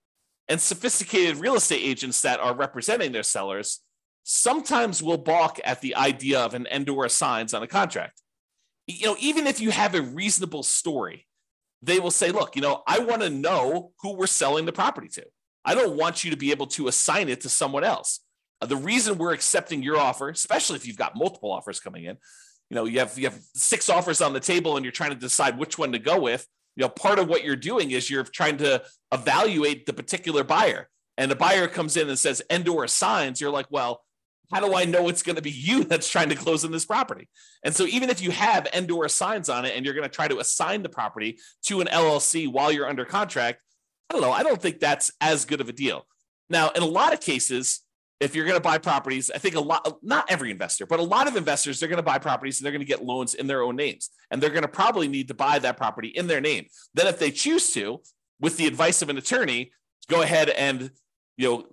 and 0.48 0.60
sophisticated 0.60 1.38
real 1.38 1.56
estate 1.56 1.82
agents 1.82 2.22
that 2.22 2.40
are 2.40 2.56
representing 2.56 3.12
their 3.12 3.24
sellers 3.24 3.80
sometimes 4.24 5.04
will 5.04 5.18
balk 5.18 5.60
at 5.64 5.82
the 5.82 5.96
idea 5.96 6.40
of 6.40 6.54
an 6.54 6.68
and/or 6.68 7.06
assigns 7.06 7.54
on 7.54 7.64
a 7.64 7.68
contract. 7.68 8.22
You 8.88 9.08
know, 9.08 9.16
even 9.20 9.48
if 9.48 9.60
you 9.60 9.72
have 9.72 9.96
a 9.96 10.02
reasonable 10.02 10.64
story, 10.64 11.28
they 11.82 12.00
will 12.00 12.12
say, 12.12 12.32
look, 12.32 12.56
you 12.56 12.62
know, 12.62 12.84
I 12.88 13.00
want 13.00 13.22
to 13.22 13.30
know 13.30 13.92
who 14.02 14.14
we're 14.14 14.28
selling 14.28 14.66
the 14.66 14.72
property 14.72 15.10
to. 15.10 15.26
I 15.66 15.76
don't 15.76 15.98
want 15.98 16.24
you 16.24 16.32
to 16.32 16.38
be 16.38 16.52
able 16.52 16.68
to 16.68 16.88
assign 16.88 17.30
it 17.30 17.42
to 17.42 17.50
someone 17.50 17.84
else. 17.84 18.20
Uh, 18.64 18.66
the 18.66 18.78
reason 18.78 19.18
we're 19.18 19.34
accepting 19.34 19.84
your 19.84 19.98
offer, 19.98 20.30
especially 20.30 20.78
if 20.78 20.88
you've 20.88 20.98
got 20.98 21.18
multiple 21.18 21.52
offers 21.52 21.82
coming 21.82 22.06
in, 22.06 22.16
you 22.70 22.76
know, 22.76 22.86
you 22.86 23.00
have 23.00 23.20
you 23.20 23.26
have 23.26 23.38
six 23.54 23.90
offers 23.90 24.22
on 24.22 24.32
the 24.32 24.40
table 24.40 24.78
and 24.78 24.86
you're 24.86 24.92
trying 24.94 25.10
to 25.10 25.18
decide 25.18 25.58
which 25.58 25.78
one 25.78 25.92
to 25.92 26.00
go 26.00 26.18
with. 26.18 26.48
You 26.78 26.84
know, 26.84 26.90
part 26.90 27.20
of 27.20 27.28
what 27.28 27.44
you're 27.44 27.58
doing 27.58 27.92
is 27.92 28.10
you're 28.10 28.24
trying 28.24 28.56
to 28.60 28.82
evaluate 29.12 29.86
the 29.86 29.92
particular 29.92 30.46
buyer. 30.46 30.88
And 31.18 31.30
the 31.30 31.36
buyer 31.36 31.68
comes 31.68 31.98
in 31.98 32.08
and 32.08 32.18
says 32.18 32.42
and/or 32.50 32.86
assigns, 32.86 33.42
you're 33.42 33.52
like, 33.52 33.68
well, 33.70 34.02
how 34.54 34.62
do 34.62 34.74
I 34.74 34.86
know 34.86 35.10
it's 35.10 35.24
going 35.24 35.36
to 35.36 35.42
be 35.42 35.52
you 35.52 35.84
that's 35.90 36.10
trying 36.10 36.30
to 36.30 36.36
close 36.36 36.64
on 36.64 36.72
this 36.72 36.86
property? 36.86 37.28
And 37.66 37.76
so 37.76 37.86
even 37.86 38.10
if 38.10 38.22
you 38.22 38.32
have 38.32 38.66
and/or 38.72 39.04
assigns 39.04 39.50
on 39.50 39.66
it 39.66 39.76
and 39.76 39.84
you're 39.84 39.94
going 39.94 40.10
to 40.10 40.16
try 40.16 40.30
to 40.30 40.40
assign 40.40 40.84
the 40.84 40.90
property 40.90 41.38
to 41.64 41.82
an 41.82 41.88
LLC 41.88 42.50
while 42.50 42.72
you're 42.72 42.88
under 42.88 43.04
contract, 43.04 43.60
I 44.10 44.14
don't 44.14 44.22
know. 44.22 44.32
I 44.32 44.44
don't 44.44 44.62
think 44.62 44.80
that's 44.80 45.12
as 45.20 45.44
good 45.44 45.60
of 45.60 45.68
a 45.68 45.74
deal. 45.74 46.08
Now, 46.50 46.70
in 46.70 46.82
a 46.82 46.88
lot 46.88 47.14
of 47.14 47.20
cases, 47.20 47.83
if 48.24 48.36
you're 48.36 48.46
going 48.46 48.58
to 48.58 48.62
buy 48.62 48.78
properties, 48.78 49.30
I 49.30 49.38
think 49.38 49.56
a 49.56 49.60
lot, 49.60 49.98
not 50.02 50.26
every 50.30 50.50
investor, 50.50 50.86
but 50.86 51.00
a 51.00 51.04
lot 51.04 51.28
of 51.28 51.36
investors, 51.36 51.80
they're 51.80 51.90
going 51.90 51.98
to 51.98 52.04
buy 52.04 52.18
properties 52.18 52.60
and 52.60 52.66
they're 52.66 52.72
going 52.72 52.80
to 52.80 52.86
get 52.86 53.04
loans 53.04 53.34
in 53.34 53.48
their 53.48 53.62
own 53.62 53.76
names. 53.76 54.10
And 54.32 54.42
they're 54.42 54.50
going 54.50 54.64
to 54.64 54.70
probably 54.70 55.10
need 55.10 55.28
to 55.28 55.34
buy 55.34 55.60
that 55.60 55.76
property 55.76 56.08
in 56.08 56.28
their 56.28 56.40
name. 56.40 56.68
Then, 56.94 57.08
if 57.08 57.20
they 57.20 57.32
choose 57.32 57.72
to, 57.74 58.02
with 58.40 58.58
the 58.58 58.66
advice 58.66 59.02
of 59.02 59.10
an 59.10 59.18
attorney, 59.18 59.74
go 60.10 60.22
ahead 60.22 60.50
and, 60.50 60.92
you 61.38 61.50
know, 61.50 61.66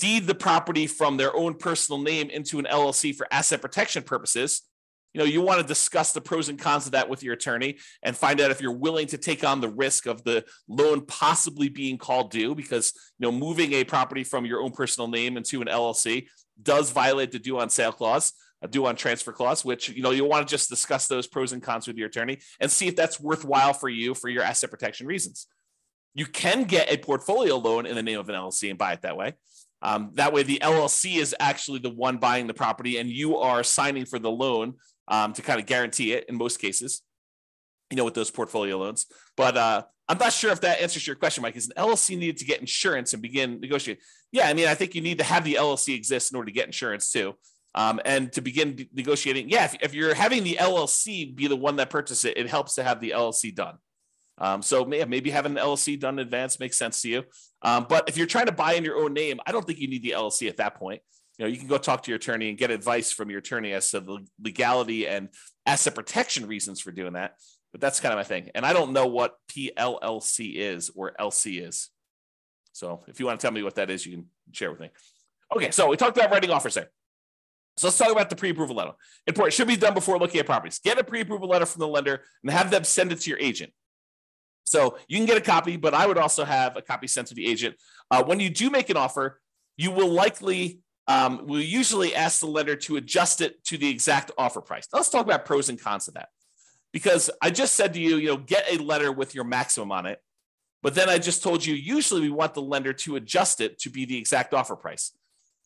deed 0.00 0.26
the 0.26 0.34
property 0.34 0.86
from 0.86 1.16
their 1.16 1.34
own 1.36 1.54
personal 1.54 2.00
name 2.00 2.30
into 2.30 2.58
an 2.58 2.64
LLC 2.64 3.14
for 3.14 3.28
asset 3.30 3.60
protection 3.60 4.02
purposes. 4.02 4.62
You 5.12 5.18
know 5.18 5.24
you 5.24 5.40
want 5.40 5.60
to 5.60 5.66
discuss 5.66 6.12
the 6.12 6.20
pros 6.20 6.48
and 6.48 6.58
cons 6.58 6.86
of 6.86 6.92
that 6.92 7.08
with 7.08 7.22
your 7.22 7.34
attorney 7.34 7.78
and 8.02 8.16
find 8.16 8.40
out 8.40 8.50
if 8.50 8.60
you're 8.60 8.72
willing 8.72 9.06
to 9.08 9.18
take 9.18 9.44
on 9.44 9.60
the 9.60 9.68
risk 9.68 10.06
of 10.06 10.22
the 10.24 10.44
loan 10.68 11.04
possibly 11.06 11.68
being 11.68 11.98
called 11.98 12.30
due 12.30 12.54
because 12.54 12.92
you 13.18 13.26
know 13.26 13.32
moving 13.32 13.72
a 13.72 13.84
property 13.84 14.24
from 14.24 14.44
your 14.44 14.60
own 14.60 14.70
personal 14.70 15.08
name 15.08 15.36
into 15.36 15.60
an 15.60 15.68
llc 15.68 16.26
does 16.62 16.90
violate 16.90 17.32
the 17.32 17.38
due 17.38 17.58
on 17.58 17.70
sale 17.70 17.92
clause 17.92 18.32
a 18.62 18.68
due 18.68 18.86
on 18.86 18.94
transfer 18.94 19.32
clause 19.32 19.64
which 19.64 19.88
you 19.88 20.02
know 20.02 20.10
you'll 20.10 20.28
want 20.28 20.46
to 20.46 20.50
just 20.50 20.68
discuss 20.68 21.06
those 21.06 21.26
pros 21.26 21.52
and 21.52 21.62
cons 21.62 21.86
with 21.86 21.96
your 21.96 22.08
attorney 22.08 22.38
and 22.60 22.70
see 22.70 22.88
if 22.88 22.96
that's 22.96 23.20
worthwhile 23.20 23.72
for 23.72 23.88
you 23.88 24.14
for 24.14 24.28
your 24.28 24.42
asset 24.42 24.70
protection 24.70 25.06
reasons. 25.06 25.46
You 26.14 26.26
can 26.26 26.64
get 26.64 26.92
a 26.92 26.98
portfolio 26.98 27.56
loan 27.56 27.86
in 27.86 27.94
the 27.94 28.02
name 28.02 28.18
of 28.18 28.28
an 28.28 28.34
llc 28.34 28.68
and 28.68 28.78
buy 28.78 28.92
it 28.92 29.02
that 29.02 29.16
way. 29.16 29.34
Um, 29.82 30.10
that 30.14 30.32
way, 30.32 30.42
the 30.42 30.58
LLC 30.62 31.16
is 31.16 31.34
actually 31.40 31.78
the 31.78 31.90
one 31.90 32.18
buying 32.18 32.46
the 32.46 32.54
property, 32.54 32.98
and 32.98 33.08
you 33.08 33.38
are 33.38 33.62
signing 33.62 34.04
for 34.04 34.18
the 34.18 34.30
loan 34.30 34.74
um, 35.10 35.32
to 35.34 35.42
kind 35.42 35.60
of 35.60 35.66
guarantee 35.66 36.12
it 36.12 36.24
in 36.28 36.36
most 36.36 36.60
cases, 36.60 37.02
you 37.90 37.96
know, 37.96 38.04
with 38.04 38.14
those 38.14 38.30
portfolio 38.30 38.78
loans. 38.78 39.06
But 39.36 39.56
uh, 39.56 39.82
I'm 40.08 40.18
not 40.18 40.32
sure 40.32 40.52
if 40.52 40.62
that 40.62 40.80
answers 40.80 41.06
your 41.06 41.16
question, 41.16 41.42
Mike. 41.42 41.56
Is 41.56 41.68
an 41.68 41.74
LLC 41.76 42.16
needed 42.16 42.38
to 42.38 42.44
get 42.44 42.60
insurance 42.60 43.12
and 43.12 43.20
begin 43.20 43.60
negotiating? 43.60 44.02
Yeah, 44.32 44.48
I 44.48 44.54
mean, 44.54 44.68
I 44.68 44.74
think 44.74 44.94
you 44.94 45.02
need 45.02 45.18
to 45.18 45.24
have 45.24 45.44
the 45.44 45.54
LLC 45.54 45.94
exist 45.94 46.32
in 46.32 46.36
order 46.36 46.46
to 46.46 46.52
get 46.52 46.66
insurance 46.66 47.10
too. 47.10 47.34
Um, 47.74 48.00
and 48.04 48.32
to 48.32 48.40
begin 48.40 48.88
negotiating, 48.92 49.48
yeah, 49.48 49.64
if, 49.66 49.76
if, 49.80 49.94
you're 49.94 50.14
having 50.14 50.42
the 50.42 50.56
LLC 50.58 51.32
be 51.36 51.46
the 51.46 51.54
one 51.54 51.76
that 51.76 51.88
purchases 51.88 52.24
it, 52.24 52.36
it 52.36 52.48
helps 52.48 52.74
to 52.74 52.82
have 52.82 53.00
the 53.00 53.10
LLC 53.10 53.54
done. 53.54 53.76
Um, 54.38 54.62
so 54.62 54.84
maybe 54.84 55.30
having 55.30 55.52
an 55.52 55.58
LLC 55.58 56.00
done 56.00 56.18
in 56.18 56.20
advance 56.20 56.58
makes 56.58 56.76
sense 56.76 57.02
to 57.02 57.08
you. 57.08 57.22
Um, 57.62 57.86
but 57.88 58.08
if 58.08 58.16
you're 58.16 58.26
trying 58.26 58.46
to 58.46 58.52
buy 58.52 58.72
in 58.72 58.84
your 58.84 58.96
own 58.96 59.12
name, 59.12 59.38
I 59.46 59.52
don't 59.52 59.64
think 59.64 59.78
you 59.78 59.86
need 59.86 60.02
the 60.02 60.14
LLC 60.16 60.48
at 60.48 60.56
that 60.56 60.76
point 60.76 61.02
you 61.40 61.46
know 61.46 61.50
you 61.50 61.58
can 61.58 61.68
go 61.68 61.78
talk 61.78 62.02
to 62.02 62.10
your 62.10 62.16
attorney 62.16 62.50
and 62.50 62.58
get 62.58 62.70
advice 62.70 63.10
from 63.10 63.30
your 63.30 63.38
attorney 63.38 63.72
as 63.72 63.90
to 63.92 64.00
the 64.00 64.18
legality 64.42 65.08
and 65.08 65.30
asset 65.64 65.94
protection 65.94 66.46
reasons 66.46 66.80
for 66.80 66.92
doing 66.92 67.14
that. 67.14 67.36
But 67.72 67.80
that's 67.80 67.98
kind 67.98 68.12
of 68.12 68.18
my 68.18 68.24
thing. 68.24 68.50
And 68.54 68.66
i 68.66 68.74
don't 68.74 68.92
know 68.92 69.06
what 69.06 69.36
pllc 69.50 70.54
is 70.54 70.90
or 70.94 71.14
lc 71.18 71.66
is. 71.66 71.88
So 72.72 73.02
if 73.08 73.18
you 73.18 73.26
want 73.26 73.40
to 73.40 73.44
tell 73.44 73.52
me 73.52 73.62
what 73.62 73.76
that 73.76 73.88
is 73.88 74.04
you 74.04 74.12
can 74.12 74.26
share 74.52 74.70
with 74.70 74.80
me. 74.80 74.90
Okay 75.56 75.70
so 75.70 75.88
we 75.88 75.96
talked 75.96 76.18
about 76.18 76.30
writing 76.30 76.50
offers 76.50 76.74
there 76.74 76.90
so 77.78 77.86
let's 77.86 77.96
talk 77.96 78.12
about 78.12 78.28
the 78.28 78.36
pre-approval 78.36 78.76
letter. 78.76 78.92
Important 79.26 79.54
should 79.54 79.66
be 79.66 79.76
done 79.76 79.94
before 79.94 80.18
looking 80.18 80.40
at 80.40 80.44
properties. 80.44 80.78
Get 80.80 80.98
a 80.98 81.04
pre-approval 81.04 81.48
letter 81.48 81.64
from 81.64 81.80
the 81.80 81.88
lender 81.88 82.20
and 82.42 82.52
have 82.52 82.70
them 82.70 82.84
send 82.84 83.12
it 83.12 83.20
to 83.20 83.30
your 83.30 83.38
agent. 83.38 83.72
So 84.64 84.98
you 85.08 85.16
can 85.16 85.24
get 85.24 85.38
a 85.38 85.40
copy 85.40 85.78
but 85.78 85.94
i 85.94 86.06
would 86.06 86.18
also 86.18 86.44
have 86.44 86.76
a 86.76 86.82
copy 86.82 87.06
sent 87.06 87.28
to 87.28 87.34
the 87.34 87.46
agent. 87.46 87.76
Uh, 88.10 88.22
when 88.24 88.40
you 88.40 88.50
do 88.50 88.68
make 88.68 88.90
an 88.90 88.98
offer 88.98 89.40
you 89.78 89.90
will 89.90 90.10
likely 90.10 90.80
um, 91.08 91.46
we 91.46 91.64
usually 91.64 92.14
ask 92.14 92.40
the 92.40 92.46
lender 92.46 92.76
to 92.76 92.96
adjust 92.96 93.40
it 93.40 93.64
to 93.64 93.76
the 93.76 93.88
exact 93.88 94.30
offer 94.38 94.60
price. 94.60 94.86
Now, 94.92 94.98
let's 94.98 95.10
talk 95.10 95.24
about 95.24 95.44
pros 95.44 95.68
and 95.68 95.80
cons 95.80 96.08
of 96.08 96.14
that. 96.14 96.28
Because 96.92 97.30
I 97.40 97.50
just 97.50 97.74
said 97.74 97.94
to 97.94 98.00
you, 98.00 98.16
you 98.16 98.28
know, 98.28 98.36
get 98.36 98.64
a 98.68 98.82
letter 98.82 99.12
with 99.12 99.34
your 99.34 99.44
maximum 99.44 99.92
on 99.92 100.06
it. 100.06 100.20
But 100.82 100.94
then 100.94 101.08
I 101.08 101.18
just 101.18 101.42
told 101.42 101.64
you, 101.64 101.74
usually 101.74 102.22
we 102.22 102.30
want 102.30 102.54
the 102.54 102.62
lender 102.62 102.92
to 102.92 103.16
adjust 103.16 103.60
it 103.60 103.78
to 103.80 103.90
be 103.90 104.04
the 104.04 104.16
exact 104.16 104.54
offer 104.54 104.74
price. 104.74 105.12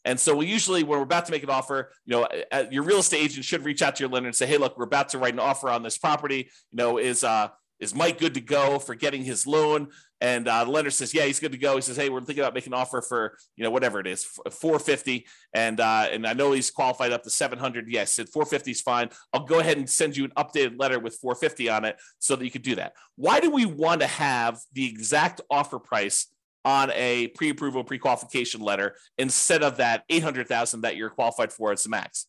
And 0.05 0.21
so 0.21 0.37
we 0.37 0.47
usually, 0.47 0.83
when 0.83 0.99
we're 0.99 1.05
about 1.05 1.25
to 1.27 1.33
make 1.33 1.43
an 1.43 1.51
offer, 1.51 1.91
you 2.05 2.13
know, 2.13 2.29
your 2.71 2.83
real 2.83 2.99
estate 2.99 3.23
agent 3.23 3.45
should 3.45 3.65
reach 3.65 3.81
out 3.81 3.97
to 3.97 4.03
your 4.03 4.11
lender 4.11 4.27
and 4.27 4.37
say, 4.37 4.45
"Hey, 4.47 4.59
look, 4.59 4.77
we're 4.77 4.85
about 4.85 5.09
to 5.11 5.19
write 5.19 5.33
an 5.33 5.41
offer 5.41 5.71
on 5.71 5.83
this 5.83 5.97
property. 5.97 6.51
You 6.73 6.77
know, 6.77 6.99
is 6.99 7.25
uh, 7.25 7.49
is 7.81 7.95
Mike 7.95 8.19
good 8.19 8.35
to 8.35 8.41
go 8.41 8.79
for 8.79 8.95
getting 8.95 9.25
his 9.25 9.47
loan? 9.47 9.89
And 10.21 10.49
uh, 10.49 10.65
the 10.65 10.71
lender 10.71 10.91
says, 10.91 11.13
yeah, 11.13 11.25
he's 11.25 11.41
good 11.41 11.53
to 11.53 11.59
go. 11.59 11.75
He 11.75 11.83
says, 11.83 11.97
hey, 11.97 12.09
we're 12.09 12.21
thinking 12.21 12.43
about 12.43 12.55
making 12.55 12.73
an 12.73 12.79
offer 12.79 13.03
for, 13.03 13.37
you 13.57 13.65
know, 13.65 13.71
whatever 13.71 14.01
it 14.01 14.07
is, 14.07 14.25
450. 14.25 15.27
And 15.53 15.81
uh, 15.81 16.09
and 16.11 16.27
I 16.27 16.33
know 16.33 16.53
he's 16.53 16.71
qualified 16.71 17.13
up 17.13 17.23
to 17.25 17.31
700. 17.31 17.89
Yes, 17.89 18.19
at 18.19 18.29
450 18.29 18.71
is 18.71 18.81
fine. 18.81 19.11
I'll 19.33 19.45
go 19.45 19.61
ahead 19.61 19.77
and 19.77 19.89
send 19.89 20.17
you 20.17 20.25
an 20.25 20.33
updated 20.37 20.79
letter 20.79 20.99
with 20.99 21.17
450 21.17 21.69
on 21.69 21.85
it 21.85 21.97
so 22.21 22.37
that 22.37 22.45
you 22.45 22.51
could 22.51 22.63
do 22.63 22.77
that. 22.77 22.95
Why 23.17 23.41
do 23.41 23.51
we 23.51 23.67
want 23.67 24.01
to 24.01 24.07
have 24.07 24.61
the 24.73 24.89
exact 24.89 25.41
offer 25.51 25.79
price 25.79 26.29
on 26.65 26.91
a 26.95 27.29
pre-approval, 27.29 27.85
pre-qualification 27.85 28.63
letter 28.63 28.97
instead 29.19 29.63
of 29.63 29.77
that 29.77 30.05
800,000 30.09 30.81
that 30.81 30.97
you're 30.97 31.11
qualified 31.11 31.53
for 31.53 31.73
as 31.73 31.83
the 31.83 31.91
max? 31.91 32.27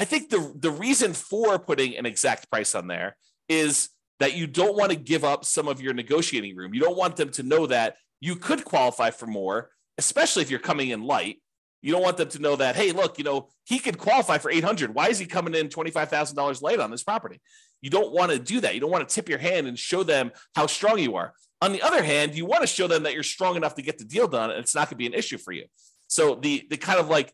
I 0.00 0.04
think 0.04 0.30
the, 0.30 0.52
the 0.56 0.70
reason 0.70 1.12
for 1.12 1.58
putting 1.58 1.96
an 1.96 2.06
exact 2.06 2.48
price 2.50 2.74
on 2.74 2.86
there 2.86 3.16
is 3.48 3.90
that 4.20 4.36
you 4.36 4.46
don't 4.46 4.76
want 4.76 4.92
to 4.92 4.96
give 4.96 5.24
up 5.24 5.44
some 5.44 5.66
of 5.66 5.80
your 5.80 5.94
negotiating 5.94 6.54
room. 6.54 6.74
You 6.74 6.80
don't 6.80 6.96
want 6.96 7.16
them 7.16 7.30
to 7.30 7.42
know 7.42 7.66
that 7.66 7.96
you 8.20 8.36
could 8.36 8.64
qualify 8.64 9.10
for 9.10 9.26
more, 9.26 9.70
especially 9.98 10.42
if 10.42 10.50
you're 10.50 10.60
coming 10.60 10.90
in 10.90 11.02
light. 11.02 11.42
You 11.82 11.92
don't 11.92 12.02
want 12.02 12.18
them 12.18 12.28
to 12.28 12.38
know 12.38 12.56
that, 12.56 12.76
hey, 12.76 12.92
look, 12.92 13.16
you 13.16 13.24
know, 13.24 13.48
he 13.64 13.78
could 13.78 13.96
qualify 13.96 14.36
for 14.36 14.50
800. 14.50 14.94
Why 14.94 15.08
is 15.08 15.18
he 15.18 15.24
coming 15.24 15.54
in 15.54 15.68
$25,000 15.68 16.62
late 16.62 16.78
on 16.78 16.90
this 16.90 17.02
property? 17.02 17.40
You 17.80 17.88
don't 17.88 18.12
want 18.12 18.30
to 18.30 18.38
do 18.38 18.60
that. 18.60 18.74
You 18.74 18.80
don't 18.80 18.90
want 18.90 19.08
to 19.08 19.14
tip 19.14 19.30
your 19.30 19.38
hand 19.38 19.66
and 19.66 19.78
show 19.78 20.02
them 20.02 20.32
how 20.54 20.66
strong 20.66 20.98
you 20.98 21.16
are. 21.16 21.32
On 21.62 21.72
the 21.72 21.80
other 21.80 22.02
hand, 22.02 22.34
you 22.34 22.44
want 22.44 22.60
to 22.60 22.66
show 22.66 22.86
them 22.86 23.04
that 23.04 23.14
you're 23.14 23.22
strong 23.22 23.56
enough 23.56 23.74
to 23.76 23.82
get 23.82 23.96
the 23.96 24.04
deal 24.04 24.28
done 24.28 24.50
and 24.50 24.58
it's 24.58 24.74
not 24.74 24.88
going 24.88 24.90
to 24.90 24.96
be 24.96 25.06
an 25.06 25.14
issue 25.14 25.38
for 25.38 25.52
you. 25.52 25.64
So 26.08 26.34
the 26.34 26.66
the 26.68 26.76
kind 26.76 26.98
of 26.98 27.08
like 27.08 27.32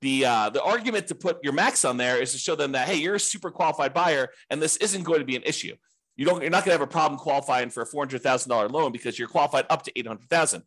the 0.00 0.26
uh, 0.26 0.50
the 0.50 0.62
argument 0.62 1.08
to 1.08 1.14
put 1.14 1.42
your 1.42 1.52
max 1.52 1.84
on 1.84 1.96
there 1.96 2.20
is 2.20 2.32
to 2.32 2.38
show 2.38 2.54
them 2.54 2.72
that 2.72 2.88
hey, 2.88 2.96
you're 2.96 3.14
a 3.14 3.20
super 3.20 3.50
qualified 3.50 3.94
buyer 3.94 4.28
and 4.50 4.60
this 4.60 4.76
isn't 4.76 5.04
going 5.04 5.20
to 5.20 5.24
be 5.24 5.36
an 5.36 5.42
issue 5.44 5.74
you 6.20 6.26
don't 6.26 6.42
you're 6.42 6.50
not 6.50 6.66
going 6.66 6.76
to 6.76 6.78
have 6.78 6.86
a 6.86 6.92
problem 6.92 7.18
qualifying 7.18 7.70
for 7.70 7.80
a 7.80 7.86
four 7.86 8.02
hundred 8.02 8.20
thousand 8.20 8.50
dollar 8.50 8.68
loan 8.68 8.92
because 8.92 9.18
you're 9.18 9.26
qualified 9.26 9.64
up 9.70 9.84
to 9.84 9.98
eight 9.98 10.06
hundred 10.06 10.28
thousand. 10.28 10.64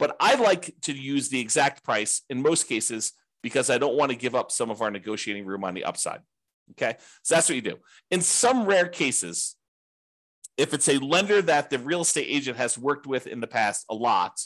But 0.00 0.16
I 0.18 0.34
like 0.34 0.74
to 0.82 0.92
use 0.92 1.28
the 1.28 1.38
exact 1.38 1.84
price 1.84 2.22
in 2.28 2.42
most 2.42 2.66
cases 2.66 3.12
because 3.40 3.70
I 3.70 3.78
don't 3.78 3.96
want 3.96 4.10
to 4.10 4.18
give 4.18 4.34
up 4.34 4.50
some 4.50 4.68
of 4.68 4.82
our 4.82 4.90
negotiating 4.90 5.46
room 5.46 5.62
on 5.62 5.74
the 5.74 5.84
upside. 5.84 6.22
Okay, 6.72 6.96
so 7.22 7.36
that's 7.36 7.48
what 7.48 7.54
you 7.54 7.62
do. 7.62 7.76
In 8.10 8.20
some 8.20 8.66
rare 8.66 8.88
cases, 8.88 9.54
if 10.56 10.74
it's 10.74 10.88
a 10.88 10.98
lender 10.98 11.40
that 11.40 11.70
the 11.70 11.78
real 11.78 12.00
estate 12.00 12.26
agent 12.28 12.56
has 12.56 12.76
worked 12.76 13.06
with 13.06 13.28
in 13.28 13.38
the 13.38 13.46
past 13.46 13.84
a 13.88 13.94
lot, 13.94 14.40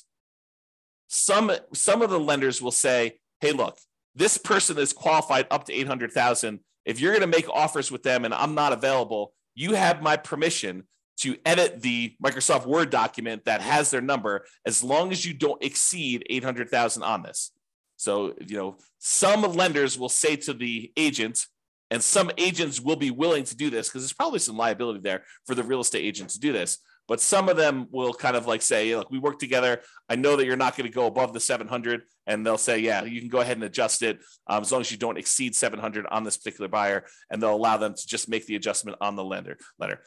some 1.08 1.50
some 1.72 2.02
of 2.02 2.10
the 2.10 2.20
lenders 2.20 2.60
will 2.60 2.70
say, 2.70 3.18
"Hey, 3.40 3.52
look, 3.52 3.78
this 4.14 4.36
person 4.36 4.76
is 4.76 4.92
qualified 4.92 5.46
up 5.50 5.64
to 5.64 5.72
eight 5.72 5.86
hundred 5.86 6.12
thousand. 6.12 6.60
If 6.84 7.00
you're 7.00 7.12
going 7.12 7.22
to 7.22 7.38
make 7.38 7.48
offers 7.48 7.90
with 7.90 8.02
them 8.02 8.26
and 8.26 8.34
I'm 8.34 8.54
not 8.54 8.74
available, 8.74 9.32
you 9.60 9.74
have 9.74 10.00
my 10.00 10.16
permission 10.16 10.84
to 11.18 11.36
edit 11.44 11.82
the 11.82 12.14
Microsoft 12.24 12.64
Word 12.64 12.88
document 12.88 13.44
that 13.44 13.60
has 13.60 13.90
their 13.90 14.00
number 14.00 14.46
as 14.64 14.82
long 14.82 15.12
as 15.12 15.26
you 15.26 15.34
don't 15.34 15.62
exceed 15.62 16.24
800,000 16.30 17.02
on 17.02 17.22
this. 17.22 17.52
So, 17.98 18.32
you 18.40 18.56
know, 18.56 18.78
some 18.98 19.42
lenders 19.42 19.98
will 19.98 20.08
say 20.08 20.36
to 20.36 20.54
the 20.54 20.90
agent, 20.96 21.46
and 21.90 22.02
some 22.02 22.30
agents 22.38 22.80
will 22.80 22.96
be 22.96 23.10
willing 23.10 23.44
to 23.44 23.54
do 23.54 23.68
this 23.68 23.88
because 23.88 24.02
there's 24.02 24.14
probably 24.14 24.38
some 24.38 24.56
liability 24.56 25.00
there 25.00 25.24
for 25.44 25.54
the 25.54 25.62
real 25.62 25.80
estate 25.80 26.04
agent 26.04 26.30
to 26.30 26.40
do 26.40 26.52
this. 26.52 26.78
But 27.10 27.20
some 27.20 27.48
of 27.48 27.56
them 27.56 27.88
will 27.90 28.14
kind 28.14 28.36
of 28.36 28.46
like 28.46 28.62
say, 28.62 28.94
look, 28.94 29.10
we 29.10 29.18
work 29.18 29.40
together. 29.40 29.80
I 30.08 30.14
know 30.14 30.36
that 30.36 30.46
you're 30.46 30.54
not 30.54 30.76
going 30.76 30.88
to 30.88 30.94
go 30.94 31.06
above 31.06 31.32
the 31.32 31.40
700. 31.40 32.02
And 32.28 32.46
they'll 32.46 32.56
say, 32.56 32.78
yeah, 32.78 33.02
you 33.02 33.18
can 33.18 33.28
go 33.28 33.40
ahead 33.40 33.56
and 33.56 33.64
adjust 33.64 34.02
it 34.02 34.20
um, 34.46 34.62
as 34.62 34.70
long 34.70 34.80
as 34.80 34.92
you 34.92 34.96
don't 34.96 35.18
exceed 35.18 35.56
700 35.56 36.06
on 36.08 36.22
this 36.22 36.36
particular 36.36 36.68
buyer. 36.68 37.04
And 37.28 37.42
they'll 37.42 37.56
allow 37.56 37.78
them 37.78 37.94
to 37.94 38.06
just 38.06 38.28
make 38.28 38.46
the 38.46 38.54
adjustment 38.54 38.96
on 39.00 39.16
the 39.16 39.24
lender 39.24 39.58
letter. 39.80 39.98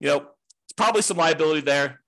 You 0.00 0.08
know, 0.08 0.26
it's 0.66 0.74
probably 0.76 1.00
some 1.00 1.16
liability 1.16 1.62
there. 1.62 2.02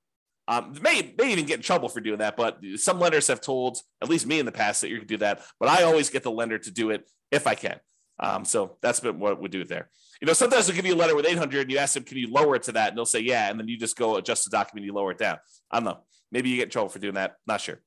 Um, 0.46 0.76
may 0.82 1.14
may 1.16 1.32
even 1.32 1.46
get 1.46 1.56
in 1.56 1.62
trouble 1.62 1.88
for 1.88 2.00
doing 2.00 2.18
that, 2.18 2.36
but 2.36 2.58
some 2.76 2.98
lenders 3.00 3.28
have 3.28 3.40
told 3.40 3.78
at 4.02 4.10
least 4.10 4.26
me 4.26 4.38
in 4.38 4.44
the 4.44 4.52
past 4.52 4.82
that 4.82 4.90
you 4.90 4.98
can 4.98 5.06
do 5.06 5.16
that. 5.18 5.40
But 5.60 5.70
I 5.70 5.84
always 5.84 6.10
get 6.10 6.24
the 6.24 6.30
lender 6.30 6.58
to 6.58 6.70
do 6.70 6.90
it 6.90 7.08
if 7.30 7.46
I 7.46 7.54
can. 7.54 7.80
Um, 8.18 8.44
so 8.44 8.76
that's 8.82 9.00
been 9.00 9.18
what 9.18 9.40
we 9.40 9.48
do 9.48 9.64
there. 9.64 9.88
You 10.20 10.26
know, 10.26 10.32
sometimes 10.32 10.66
they'll 10.66 10.76
give 10.76 10.86
you 10.86 10.94
a 10.94 10.96
letter 10.96 11.16
with 11.16 11.26
800 11.26 11.62
and 11.62 11.70
you 11.70 11.78
ask 11.78 11.94
them, 11.94 12.04
can 12.04 12.16
you 12.16 12.30
lower 12.30 12.54
it 12.54 12.64
to 12.64 12.72
that? 12.72 12.90
And 12.90 12.96
they'll 12.96 13.04
say, 13.04 13.20
yeah. 13.20 13.50
And 13.50 13.58
then 13.58 13.66
you 13.68 13.76
just 13.76 13.96
go 13.96 14.16
adjust 14.16 14.44
the 14.44 14.50
document, 14.50 14.86
you 14.86 14.92
lower 14.92 15.10
it 15.10 15.18
down. 15.18 15.38
I 15.70 15.78
don't 15.78 15.84
know. 15.84 16.00
Maybe 16.30 16.50
you 16.50 16.56
get 16.56 16.64
in 16.64 16.70
trouble 16.70 16.88
for 16.88 16.98
doing 16.98 17.14
that. 17.14 17.36
Not 17.46 17.60
sure. 17.60 17.80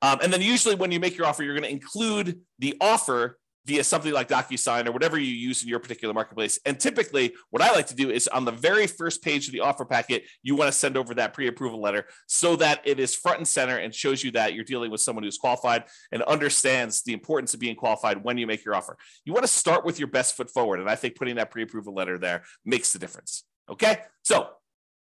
Um, 0.00 0.20
and 0.22 0.32
then 0.32 0.42
usually 0.42 0.76
when 0.76 0.92
you 0.92 1.00
make 1.00 1.16
your 1.16 1.26
offer, 1.26 1.42
you're 1.42 1.54
going 1.54 1.64
to 1.64 1.70
include 1.70 2.40
the 2.58 2.76
offer 2.80 3.38
via 3.68 3.84
something 3.84 4.14
like 4.14 4.28
DocuSign 4.28 4.86
or 4.86 4.92
whatever 4.92 5.18
you 5.18 5.30
use 5.30 5.62
in 5.62 5.68
your 5.68 5.78
particular 5.78 6.14
marketplace. 6.14 6.58
And 6.64 6.80
typically, 6.80 7.34
what 7.50 7.62
I 7.62 7.70
like 7.72 7.86
to 7.88 7.94
do 7.94 8.10
is 8.10 8.26
on 8.26 8.46
the 8.46 8.50
very 8.50 8.86
first 8.86 9.22
page 9.22 9.46
of 9.46 9.52
the 9.52 9.60
offer 9.60 9.84
packet, 9.84 10.24
you 10.42 10.56
want 10.56 10.72
to 10.72 10.76
send 10.76 10.96
over 10.96 11.14
that 11.14 11.34
pre 11.34 11.48
approval 11.48 11.80
letter 11.80 12.06
so 12.26 12.56
that 12.56 12.80
it 12.84 12.98
is 12.98 13.14
front 13.14 13.38
and 13.38 13.46
center 13.46 13.76
and 13.76 13.94
shows 13.94 14.24
you 14.24 14.30
that 14.30 14.54
you're 14.54 14.64
dealing 14.64 14.90
with 14.90 15.02
someone 15.02 15.22
who's 15.22 15.36
qualified 15.36 15.84
and 16.12 16.22
understands 16.22 17.02
the 17.02 17.12
importance 17.12 17.52
of 17.52 17.60
being 17.60 17.76
qualified 17.76 18.24
when 18.24 18.38
you 18.38 18.46
make 18.46 18.64
your 18.64 18.74
offer. 18.74 18.96
You 19.26 19.34
want 19.34 19.44
to 19.44 19.52
start 19.52 19.84
with 19.84 19.98
your 19.98 20.08
best 20.08 20.34
foot 20.34 20.50
forward. 20.50 20.80
And 20.80 20.88
I 20.88 20.94
think 20.94 21.14
putting 21.14 21.36
that 21.36 21.50
pre 21.50 21.62
approval 21.62 21.94
letter 21.94 22.16
there 22.16 22.44
makes 22.64 22.94
the 22.94 22.98
difference. 22.98 23.44
Okay. 23.68 23.98
So, 24.24 24.48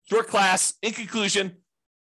short 0.09 0.29
class, 0.29 0.73
in 0.81 0.93
conclusion, 0.93 1.59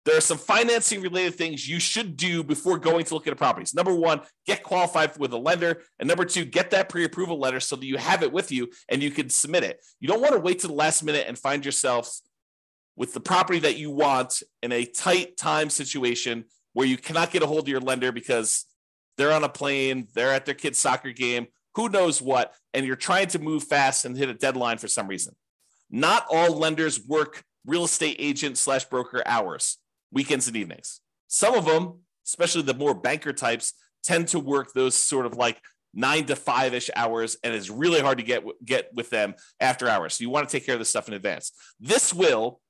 there 0.06 0.16
are 0.16 0.22
some 0.22 0.38
financing 0.38 1.02
related 1.02 1.34
things 1.34 1.68
you 1.68 1.78
should 1.78 2.16
do 2.16 2.42
before 2.42 2.78
going 2.78 3.04
to 3.04 3.14
look 3.14 3.26
at 3.26 3.32
a 3.32 3.36
properties. 3.36 3.74
Number 3.74 3.94
one, 3.94 4.22
get 4.46 4.62
qualified 4.62 5.16
with 5.18 5.32
a 5.32 5.36
lender. 5.36 5.82
And 5.98 6.08
number 6.08 6.24
two, 6.24 6.44
get 6.44 6.70
that 6.70 6.88
pre 6.88 7.04
approval 7.04 7.38
letter 7.38 7.60
so 7.60 7.76
that 7.76 7.84
you 7.84 7.98
have 7.98 8.22
it 8.22 8.32
with 8.32 8.50
you 8.50 8.70
and 8.88 9.02
you 9.02 9.10
can 9.10 9.28
submit 9.28 9.64
it. 9.64 9.84
You 10.00 10.08
don't 10.08 10.22
want 10.22 10.32
to 10.32 10.40
wait 10.40 10.60
to 10.60 10.68
the 10.68 10.72
last 10.72 11.02
minute 11.02 11.26
and 11.28 11.38
find 11.38 11.64
yourself 11.64 12.20
with 12.96 13.12
the 13.12 13.20
property 13.20 13.58
that 13.60 13.76
you 13.76 13.90
want 13.90 14.42
in 14.62 14.72
a 14.72 14.84
tight 14.84 15.36
time 15.36 15.70
situation 15.70 16.44
where 16.72 16.86
you 16.86 16.96
cannot 16.96 17.30
get 17.30 17.42
a 17.42 17.46
hold 17.46 17.60
of 17.60 17.68
your 17.68 17.80
lender 17.80 18.12
because 18.12 18.66
they're 19.16 19.32
on 19.32 19.44
a 19.44 19.48
plane, 19.48 20.08
they're 20.14 20.32
at 20.32 20.46
their 20.46 20.54
kid's 20.54 20.78
soccer 20.78 21.12
game, 21.12 21.46
who 21.74 21.88
knows 21.88 22.22
what, 22.22 22.54
and 22.72 22.86
you're 22.86 22.96
trying 22.96 23.28
to 23.28 23.38
move 23.38 23.64
fast 23.64 24.04
and 24.04 24.16
hit 24.16 24.28
a 24.28 24.34
deadline 24.34 24.78
for 24.78 24.88
some 24.88 25.06
reason. 25.06 25.34
Not 25.90 26.26
all 26.30 26.56
lenders 26.56 27.04
work 27.06 27.42
real 27.66 27.84
estate 27.84 28.16
agent 28.18 28.58
slash 28.58 28.84
broker 28.86 29.22
hours, 29.26 29.78
weekends 30.12 30.48
and 30.48 30.56
evenings. 30.56 31.00
Some 31.28 31.54
of 31.54 31.64
them, 31.64 32.00
especially 32.26 32.62
the 32.62 32.74
more 32.74 32.94
banker 32.94 33.32
types, 33.32 33.74
tend 34.02 34.28
to 34.28 34.38
work 34.38 34.72
those 34.72 34.94
sort 34.94 35.26
of 35.26 35.36
like 35.36 35.60
nine 35.92 36.24
to 36.26 36.36
five 36.36 36.74
ish 36.74 36.90
hours, 36.94 37.36
and 37.42 37.54
it's 37.54 37.70
really 37.70 38.00
hard 38.00 38.18
to 38.18 38.24
get 38.24 38.44
get 38.64 38.90
with 38.94 39.10
them 39.10 39.34
after 39.60 39.88
hours. 39.88 40.14
So 40.14 40.22
you 40.22 40.30
want 40.30 40.48
to 40.48 40.52
take 40.52 40.66
care 40.66 40.74
of 40.74 40.80
this 40.80 40.90
stuff 40.90 41.08
in 41.08 41.14
advance. 41.14 41.52
This 41.78 42.14
will 42.14 42.60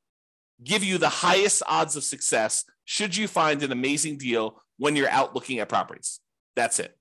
give 0.63 0.85
you 0.85 0.99
the 0.99 1.09
highest 1.09 1.63
odds 1.67 1.97
of 1.97 2.05
success 2.05 2.65
should 2.85 3.17
you 3.17 3.29
find 3.29 3.63
an 3.63 3.73
amazing 3.73 4.19
deal 4.19 4.63
when 4.77 4.97
you're 4.97 5.09
out 5.09 5.35
looking 5.35 5.59
at 5.59 5.69
properties. 5.69 6.21
That's 6.57 6.79
it. 6.79 6.97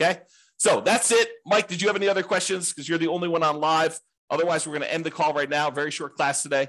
Okay. 0.00 0.20
So 0.56 0.80
that's 0.80 1.10
it. 1.10 1.28
Mike, 1.44 1.66
did 1.66 1.82
you 1.82 1.88
have 1.88 1.96
any 1.96 2.08
other 2.08 2.22
questions? 2.22 2.72
Because 2.72 2.88
you're 2.88 2.98
the 2.98 3.08
only 3.08 3.28
one 3.28 3.42
on 3.42 3.58
live. 3.58 3.98
Otherwise, 4.30 4.66
we're 4.66 4.72
going 4.72 4.82
to 4.82 4.92
end 4.92 5.04
the 5.04 5.10
call 5.10 5.34
right 5.34 5.48
now. 5.48 5.70
Very 5.70 5.90
short 5.90 6.14
class 6.14 6.42
today. 6.42 6.68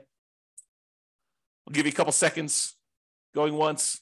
I'll 1.67 1.73
give 1.73 1.85
you 1.85 1.91
a 1.91 1.95
couple 1.95 2.11
seconds. 2.11 2.75
Going 3.35 3.55
once. 3.55 3.99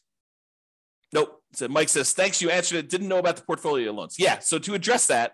Nope. 1.14 1.42
So 1.54 1.68
Mike 1.68 1.90
says, 1.90 2.14
thanks. 2.14 2.42
You 2.42 2.50
answered 2.50 2.78
it. 2.78 2.90
Didn't 2.90 3.08
know 3.08 3.20
about 3.20 3.36
the 3.36 3.44
portfolio 3.44 3.92
loans. 3.92 4.16
Yeah. 4.18 4.40
So 4.40 4.60
to 4.60 4.74
address 4.74 5.08
that, 5.08 5.34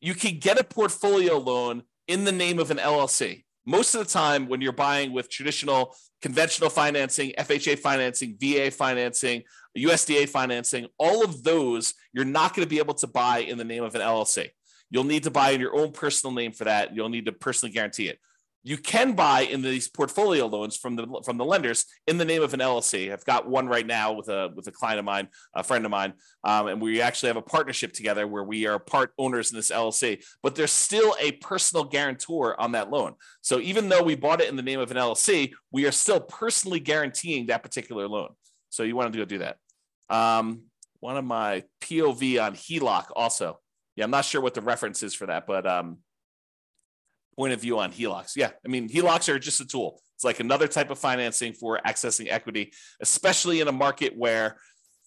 you 0.00 0.14
can 0.14 0.38
get 0.38 0.58
a 0.58 0.64
portfolio 0.64 1.38
loan 1.38 1.82
in 2.06 2.24
the 2.24 2.32
name 2.32 2.58
of 2.58 2.70
an 2.70 2.78
LLC. 2.78 3.44
Most 3.66 3.94
of 3.94 4.06
the 4.06 4.10
time, 4.10 4.48
when 4.48 4.62
you're 4.62 4.72
buying 4.72 5.12
with 5.12 5.28
traditional 5.28 5.94
conventional 6.22 6.70
financing, 6.70 7.32
FHA 7.38 7.78
financing, 7.78 8.36
VA 8.40 8.70
financing, 8.70 9.42
USDA 9.76 10.28
financing, 10.28 10.86
all 10.98 11.22
of 11.22 11.44
those 11.44 11.94
you're 12.12 12.24
not 12.24 12.54
going 12.54 12.66
to 12.66 12.68
be 12.68 12.78
able 12.78 12.94
to 12.94 13.06
buy 13.06 13.40
in 13.40 13.58
the 13.58 13.64
name 13.64 13.84
of 13.84 13.94
an 13.94 14.00
LLC. 14.00 14.48
You'll 14.90 15.04
need 15.04 15.24
to 15.24 15.30
buy 15.30 15.50
in 15.50 15.60
your 15.60 15.76
own 15.76 15.92
personal 15.92 16.34
name 16.34 16.52
for 16.52 16.64
that. 16.64 16.96
You'll 16.96 17.10
need 17.10 17.26
to 17.26 17.32
personally 17.32 17.72
guarantee 17.72 18.08
it 18.08 18.18
you 18.62 18.76
can 18.76 19.12
buy 19.12 19.42
in 19.42 19.62
these 19.62 19.88
portfolio 19.88 20.46
loans 20.46 20.76
from 20.76 20.96
the 20.96 21.06
from 21.24 21.38
the 21.38 21.44
lenders 21.44 21.84
in 22.06 22.18
the 22.18 22.24
name 22.24 22.42
of 22.42 22.54
an 22.54 22.60
LLC. 22.60 23.12
I've 23.12 23.24
got 23.24 23.48
one 23.48 23.68
right 23.68 23.86
now 23.86 24.12
with 24.12 24.28
a 24.28 24.50
with 24.54 24.66
a 24.66 24.72
client 24.72 24.98
of 24.98 25.04
mine, 25.04 25.28
a 25.54 25.62
friend 25.62 25.84
of 25.84 25.90
mine, 25.90 26.14
um, 26.44 26.66
and 26.66 26.80
we 26.80 27.00
actually 27.00 27.28
have 27.28 27.36
a 27.36 27.42
partnership 27.42 27.92
together 27.92 28.26
where 28.26 28.44
we 28.44 28.66
are 28.66 28.78
part 28.78 29.12
owners 29.16 29.50
in 29.50 29.56
this 29.56 29.70
LLC. 29.70 30.22
But 30.42 30.54
there's 30.54 30.72
still 30.72 31.14
a 31.20 31.32
personal 31.32 31.84
guarantor 31.84 32.60
on 32.60 32.72
that 32.72 32.90
loan. 32.90 33.14
So 33.42 33.60
even 33.60 33.88
though 33.88 34.02
we 34.02 34.16
bought 34.16 34.40
it 34.40 34.48
in 34.48 34.56
the 34.56 34.62
name 34.62 34.80
of 34.80 34.90
an 34.90 34.96
LLC, 34.96 35.52
we 35.70 35.86
are 35.86 35.92
still 35.92 36.20
personally 36.20 36.80
guaranteeing 36.80 37.46
that 37.46 37.62
particular 37.62 38.08
loan. 38.08 38.30
So 38.70 38.82
you 38.82 38.96
want 38.96 39.12
to 39.12 39.18
go 39.18 39.24
do 39.24 39.38
that. 39.38 39.56
Um, 40.10 40.62
one 41.00 41.16
of 41.16 41.24
my 41.24 41.64
POV 41.80 42.42
on 42.42 42.54
HELOC 42.54 43.06
also. 43.14 43.60
Yeah, 43.96 44.04
I'm 44.04 44.10
not 44.10 44.24
sure 44.24 44.40
what 44.40 44.54
the 44.54 44.60
reference 44.60 45.02
is 45.02 45.14
for 45.14 45.26
that, 45.26 45.46
but 45.46 45.66
um, 45.66 45.98
point 47.38 47.52
of 47.52 47.60
view 47.60 47.78
on 47.78 47.92
HELOCs. 47.92 48.34
Yeah, 48.34 48.50
I 48.64 48.68
mean, 48.68 48.88
HELOCs 48.88 49.28
are 49.28 49.38
just 49.38 49.60
a 49.60 49.64
tool. 49.64 50.02
It's 50.16 50.24
like 50.24 50.40
another 50.40 50.66
type 50.66 50.90
of 50.90 50.98
financing 50.98 51.52
for 51.52 51.80
accessing 51.86 52.26
equity, 52.28 52.72
especially 53.00 53.60
in 53.60 53.68
a 53.68 53.72
market 53.72 54.16
where 54.16 54.56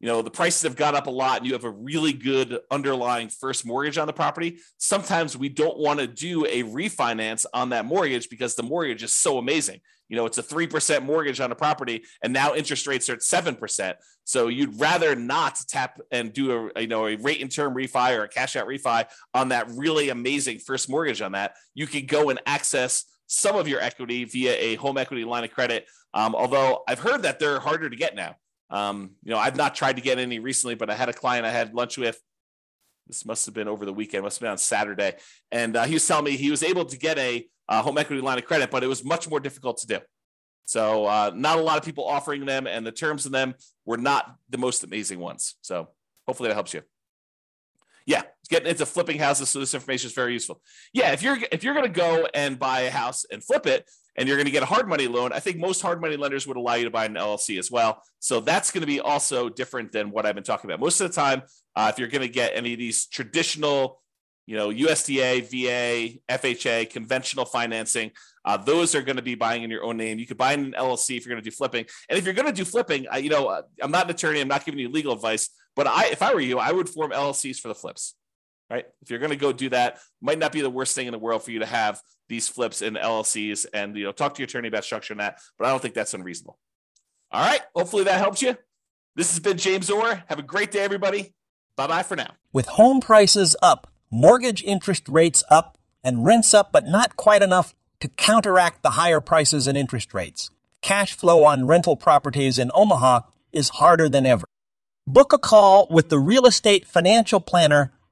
you 0.01 0.07
know 0.07 0.23
the 0.23 0.31
prices 0.31 0.63
have 0.63 0.75
gone 0.75 0.95
up 0.95 1.05
a 1.05 1.11
lot 1.11 1.37
and 1.37 1.45
you 1.45 1.53
have 1.53 1.63
a 1.63 1.69
really 1.69 2.11
good 2.11 2.59
underlying 2.71 3.29
first 3.29 3.65
mortgage 3.67 3.99
on 3.99 4.07
the 4.07 4.13
property. 4.13 4.57
Sometimes 4.77 5.37
we 5.37 5.47
don't 5.47 5.77
want 5.77 5.99
to 5.99 6.07
do 6.07 6.45
a 6.47 6.63
refinance 6.63 7.45
on 7.53 7.69
that 7.69 7.85
mortgage 7.85 8.27
because 8.27 8.55
the 8.55 8.63
mortgage 8.63 9.03
is 9.03 9.13
so 9.13 9.37
amazing. 9.37 9.79
You 10.09 10.17
know 10.17 10.25
it's 10.25 10.39
a 10.39 10.43
3% 10.43 11.03
mortgage 11.03 11.39
on 11.39 11.51
a 11.51 11.55
property 11.55 12.03
and 12.23 12.33
now 12.33 12.55
interest 12.55 12.87
rates 12.87 13.09
are 13.09 13.13
at 13.13 13.19
7% 13.19 13.93
so 14.23 14.47
you'd 14.47 14.79
rather 14.79 15.15
not 15.15 15.57
tap 15.69 16.01
and 16.11 16.33
do 16.33 16.71
a 16.75 16.81
you 16.81 16.87
know 16.87 17.05
a 17.07 17.15
rate 17.17 17.41
and 17.41 17.51
term 17.51 17.75
refi 17.75 18.17
or 18.17 18.23
a 18.23 18.27
cash 18.27 18.55
out 18.55 18.67
refi 18.67 19.05
on 19.35 19.49
that 19.49 19.67
really 19.69 20.09
amazing 20.09 20.57
first 20.57 20.89
mortgage 20.89 21.21
on 21.21 21.33
that. 21.33 21.53
You 21.75 21.85
could 21.85 22.07
go 22.07 22.31
and 22.31 22.41
access 22.47 23.05
some 23.27 23.55
of 23.55 23.67
your 23.67 23.79
equity 23.79 24.25
via 24.25 24.53
a 24.53 24.75
home 24.75 24.97
equity 24.97 25.23
line 25.23 25.43
of 25.43 25.51
credit. 25.51 25.85
Um, 26.13 26.35
although 26.35 26.83
i've 26.87 26.99
heard 26.99 27.21
that 27.21 27.39
they're 27.39 27.59
harder 27.59 27.89
to 27.89 27.95
get 27.95 28.15
now 28.15 28.35
um, 28.71 29.11
you 29.23 29.31
know, 29.31 29.37
I've 29.37 29.57
not 29.57 29.75
tried 29.75 29.97
to 29.97 30.01
get 30.01 30.17
any 30.17 30.39
recently, 30.39 30.75
but 30.75 30.89
I 30.89 30.95
had 30.95 31.09
a 31.09 31.13
client 31.13 31.45
I 31.45 31.51
had 31.51 31.73
lunch 31.73 31.97
with. 31.97 32.19
This 33.07 33.25
must 33.25 33.45
have 33.45 33.53
been 33.53 33.67
over 33.67 33.85
the 33.85 33.93
weekend, 33.93 34.23
must 34.23 34.37
have 34.37 34.41
been 34.41 34.51
on 34.51 34.57
Saturday. 34.57 35.17
And 35.51 35.75
uh, 35.75 35.83
he 35.83 35.93
was 35.93 36.07
telling 36.07 36.25
me 36.25 36.37
he 36.37 36.49
was 36.49 36.63
able 36.63 36.85
to 36.85 36.97
get 36.97 37.17
a 37.17 37.45
uh, 37.67 37.81
home 37.81 37.97
equity 37.97 38.21
line 38.21 38.37
of 38.37 38.45
credit, 38.45 38.71
but 38.71 38.83
it 38.83 38.87
was 38.87 39.03
much 39.03 39.29
more 39.29 39.39
difficult 39.39 39.77
to 39.79 39.87
do. 39.87 39.99
So, 40.65 41.05
uh, 41.05 41.31
not 41.35 41.59
a 41.59 41.61
lot 41.61 41.77
of 41.77 41.83
people 41.83 42.07
offering 42.07 42.45
them, 42.45 42.67
and 42.67 42.87
the 42.87 42.91
terms 42.91 43.25
of 43.25 43.33
them 43.33 43.55
were 43.85 43.97
not 43.97 44.35
the 44.49 44.57
most 44.57 44.83
amazing 44.83 45.19
ones. 45.19 45.55
So, 45.61 45.89
hopefully, 46.27 46.47
that 46.47 46.53
helps 46.53 46.73
you. 46.73 46.81
Yeah, 48.05 48.23
getting 48.49 48.69
into 48.69 48.85
flipping 48.85 49.19
houses, 49.19 49.49
so 49.49 49.59
this 49.59 49.73
information 49.73 50.07
is 50.07 50.13
very 50.13 50.33
useful. 50.33 50.61
Yeah, 50.93 51.11
if 51.11 51.21
you're 51.23 51.37
if 51.51 51.63
you're 51.63 51.73
going 51.73 51.91
to 51.91 51.91
go 51.91 52.27
and 52.33 52.57
buy 52.57 52.81
a 52.81 52.91
house 52.91 53.25
and 53.29 53.43
flip 53.43 53.65
it, 53.65 53.89
and 54.17 54.27
you're 54.27 54.37
going 54.37 54.45
to 54.45 54.51
get 54.51 54.63
a 54.63 54.67
hard 54.67 54.87
money 54.87 55.07
loan, 55.07 55.31
I 55.31 55.39
think 55.39 55.57
most 55.57 55.81
hard 55.81 56.01
money 56.01 56.17
lenders 56.17 56.45
would 56.47 56.57
allow 56.57 56.75
you 56.75 56.83
to 56.85 56.89
buy 56.89 57.05
an 57.05 57.13
LLC 57.13 57.57
as 57.57 57.71
well. 57.71 58.03
So 58.19 58.39
that's 58.39 58.71
going 58.71 58.81
to 58.81 58.87
be 58.87 58.99
also 58.99 59.49
different 59.49 59.91
than 59.91 60.11
what 60.11 60.25
I've 60.25 60.35
been 60.35 60.43
talking 60.43 60.69
about. 60.69 60.79
Most 60.79 60.99
of 61.01 61.09
the 61.09 61.15
time, 61.15 61.43
uh, 61.75 61.89
if 61.93 61.99
you're 61.99 62.09
going 62.09 62.21
to 62.21 62.29
get 62.29 62.51
any 62.53 62.73
of 62.73 62.79
these 62.79 63.05
traditional, 63.05 64.01
you 64.45 64.57
know, 64.57 64.69
USDA, 64.69 65.49
VA, 65.49 66.19
FHA, 66.29 66.89
conventional 66.89 67.45
financing, 67.45 68.11
uh, 68.43 68.57
those 68.57 68.95
are 68.95 69.01
going 69.01 69.15
to 69.15 69.21
be 69.21 69.35
buying 69.35 69.63
in 69.63 69.69
your 69.69 69.83
own 69.83 69.97
name. 69.97 70.19
You 70.19 70.27
could 70.27 70.37
buy 70.37 70.53
in 70.53 70.65
an 70.65 70.73
LLC 70.73 71.15
if 71.15 71.25
you're 71.25 71.33
going 71.33 71.43
to 71.43 71.49
do 71.49 71.55
flipping. 71.55 71.85
And 72.09 72.17
if 72.17 72.25
you're 72.25 72.33
going 72.33 72.47
to 72.47 72.53
do 72.53 72.65
flipping, 72.65 73.07
I, 73.09 73.19
you 73.19 73.29
know, 73.29 73.61
I'm 73.81 73.91
not 73.91 74.05
an 74.05 74.11
attorney. 74.11 74.41
I'm 74.41 74.47
not 74.47 74.65
giving 74.65 74.79
you 74.79 74.89
legal 74.89 75.13
advice, 75.13 75.49
but 75.75 75.87
I, 75.87 76.07
if 76.07 76.21
I 76.21 76.33
were 76.33 76.41
you, 76.41 76.59
I 76.59 76.71
would 76.71 76.89
form 76.89 77.11
LLCs 77.11 77.59
for 77.59 77.69
the 77.69 77.75
flips 77.75 78.15
right? 78.71 78.85
If 79.01 79.09
you're 79.09 79.19
going 79.19 79.31
to 79.31 79.37
go 79.37 79.51
do 79.51 79.69
that, 79.69 79.99
might 80.21 80.39
not 80.39 80.51
be 80.51 80.61
the 80.61 80.69
worst 80.69 80.95
thing 80.95 81.07
in 81.07 81.11
the 81.11 81.19
world 81.19 81.43
for 81.43 81.51
you 81.51 81.59
to 81.59 81.65
have 81.65 82.01
these 82.29 82.47
flips 82.47 82.81
in 82.81 82.93
LLCs 82.93 83.65
and 83.73 83.95
you 83.97 84.05
know 84.05 84.11
talk 84.13 84.33
to 84.35 84.39
your 84.39 84.45
attorney 84.45 84.69
about 84.69 84.83
structuring 84.83 85.17
that. 85.17 85.39
But 85.59 85.67
I 85.67 85.71
don't 85.71 85.81
think 85.81 85.93
that's 85.93 86.13
unreasonable. 86.13 86.57
All 87.31 87.45
right, 87.45 87.61
hopefully 87.75 88.05
that 88.05 88.19
helps 88.19 88.41
you. 88.41 88.57
This 89.15 89.31
has 89.31 89.39
been 89.39 89.57
James 89.57 89.89
Orr. 89.89 90.23
Have 90.27 90.39
a 90.39 90.43
great 90.43 90.71
day, 90.71 90.79
everybody. 90.79 91.33
Bye 91.75 91.87
bye 91.87 92.03
for 92.03 92.15
now. 92.15 92.31
With 92.53 92.67
home 92.67 93.01
prices 93.01 93.55
up, 93.61 93.91
mortgage 94.09 94.63
interest 94.63 95.07
rates 95.09 95.43
up, 95.49 95.77
and 96.03 96.25
rents 96.25 96.53
up, 96.53 96.71
but 96.71 96.85
not 96.85 97.17
quite 97.17 97.41
enough 97.41 97.75
to 97.99 98.07
counteract 98.07 98.81
the 98.81 98.91
higher 98.91 99.21
prices 99.21 99.67
and 99.67 99.77
interest 99.77 100.13
rates. 100.13 100.49
Cash 100.81 101.13
flow 101.13 101.43
on 101.43 101.67
rental 101.67 101.95
properties 101.95 102.57
in 102.57 102.71
Omaha 102.73 103.21
is 103.51 103.69
harder 103.69 104.09
than 104.09 104.25
ever. 104.25 104.45
Book 105.05 105.33
a 105.33 105.37
call 105.37 105.87
with 105.91 106.09
the 106.09 106.17
real 106.17 106.45
estate 106.45 106.87
financial 106.87 107.39
planner 107.39 107.91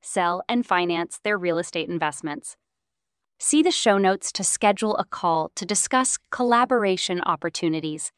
sell, 0.00 0.42
and 0.48 0.66
finance 0.66 1.20
their 1.22 1.38
real 1.38 1.58
estate 1.58 1.88
investments. 1.88 2.56
See 3.38 3.62
the 3.62 3.70
show 3.70 3.96
notes 3.96 4.32
to 4.32 4.44
schedule 4.44 4.96
a 4.96 5.04
call 5.04 5.50
to 5.54 5.64
discuss 5.64 6.18
collaboration 6.30 7.22
opportunities 7.22 8.12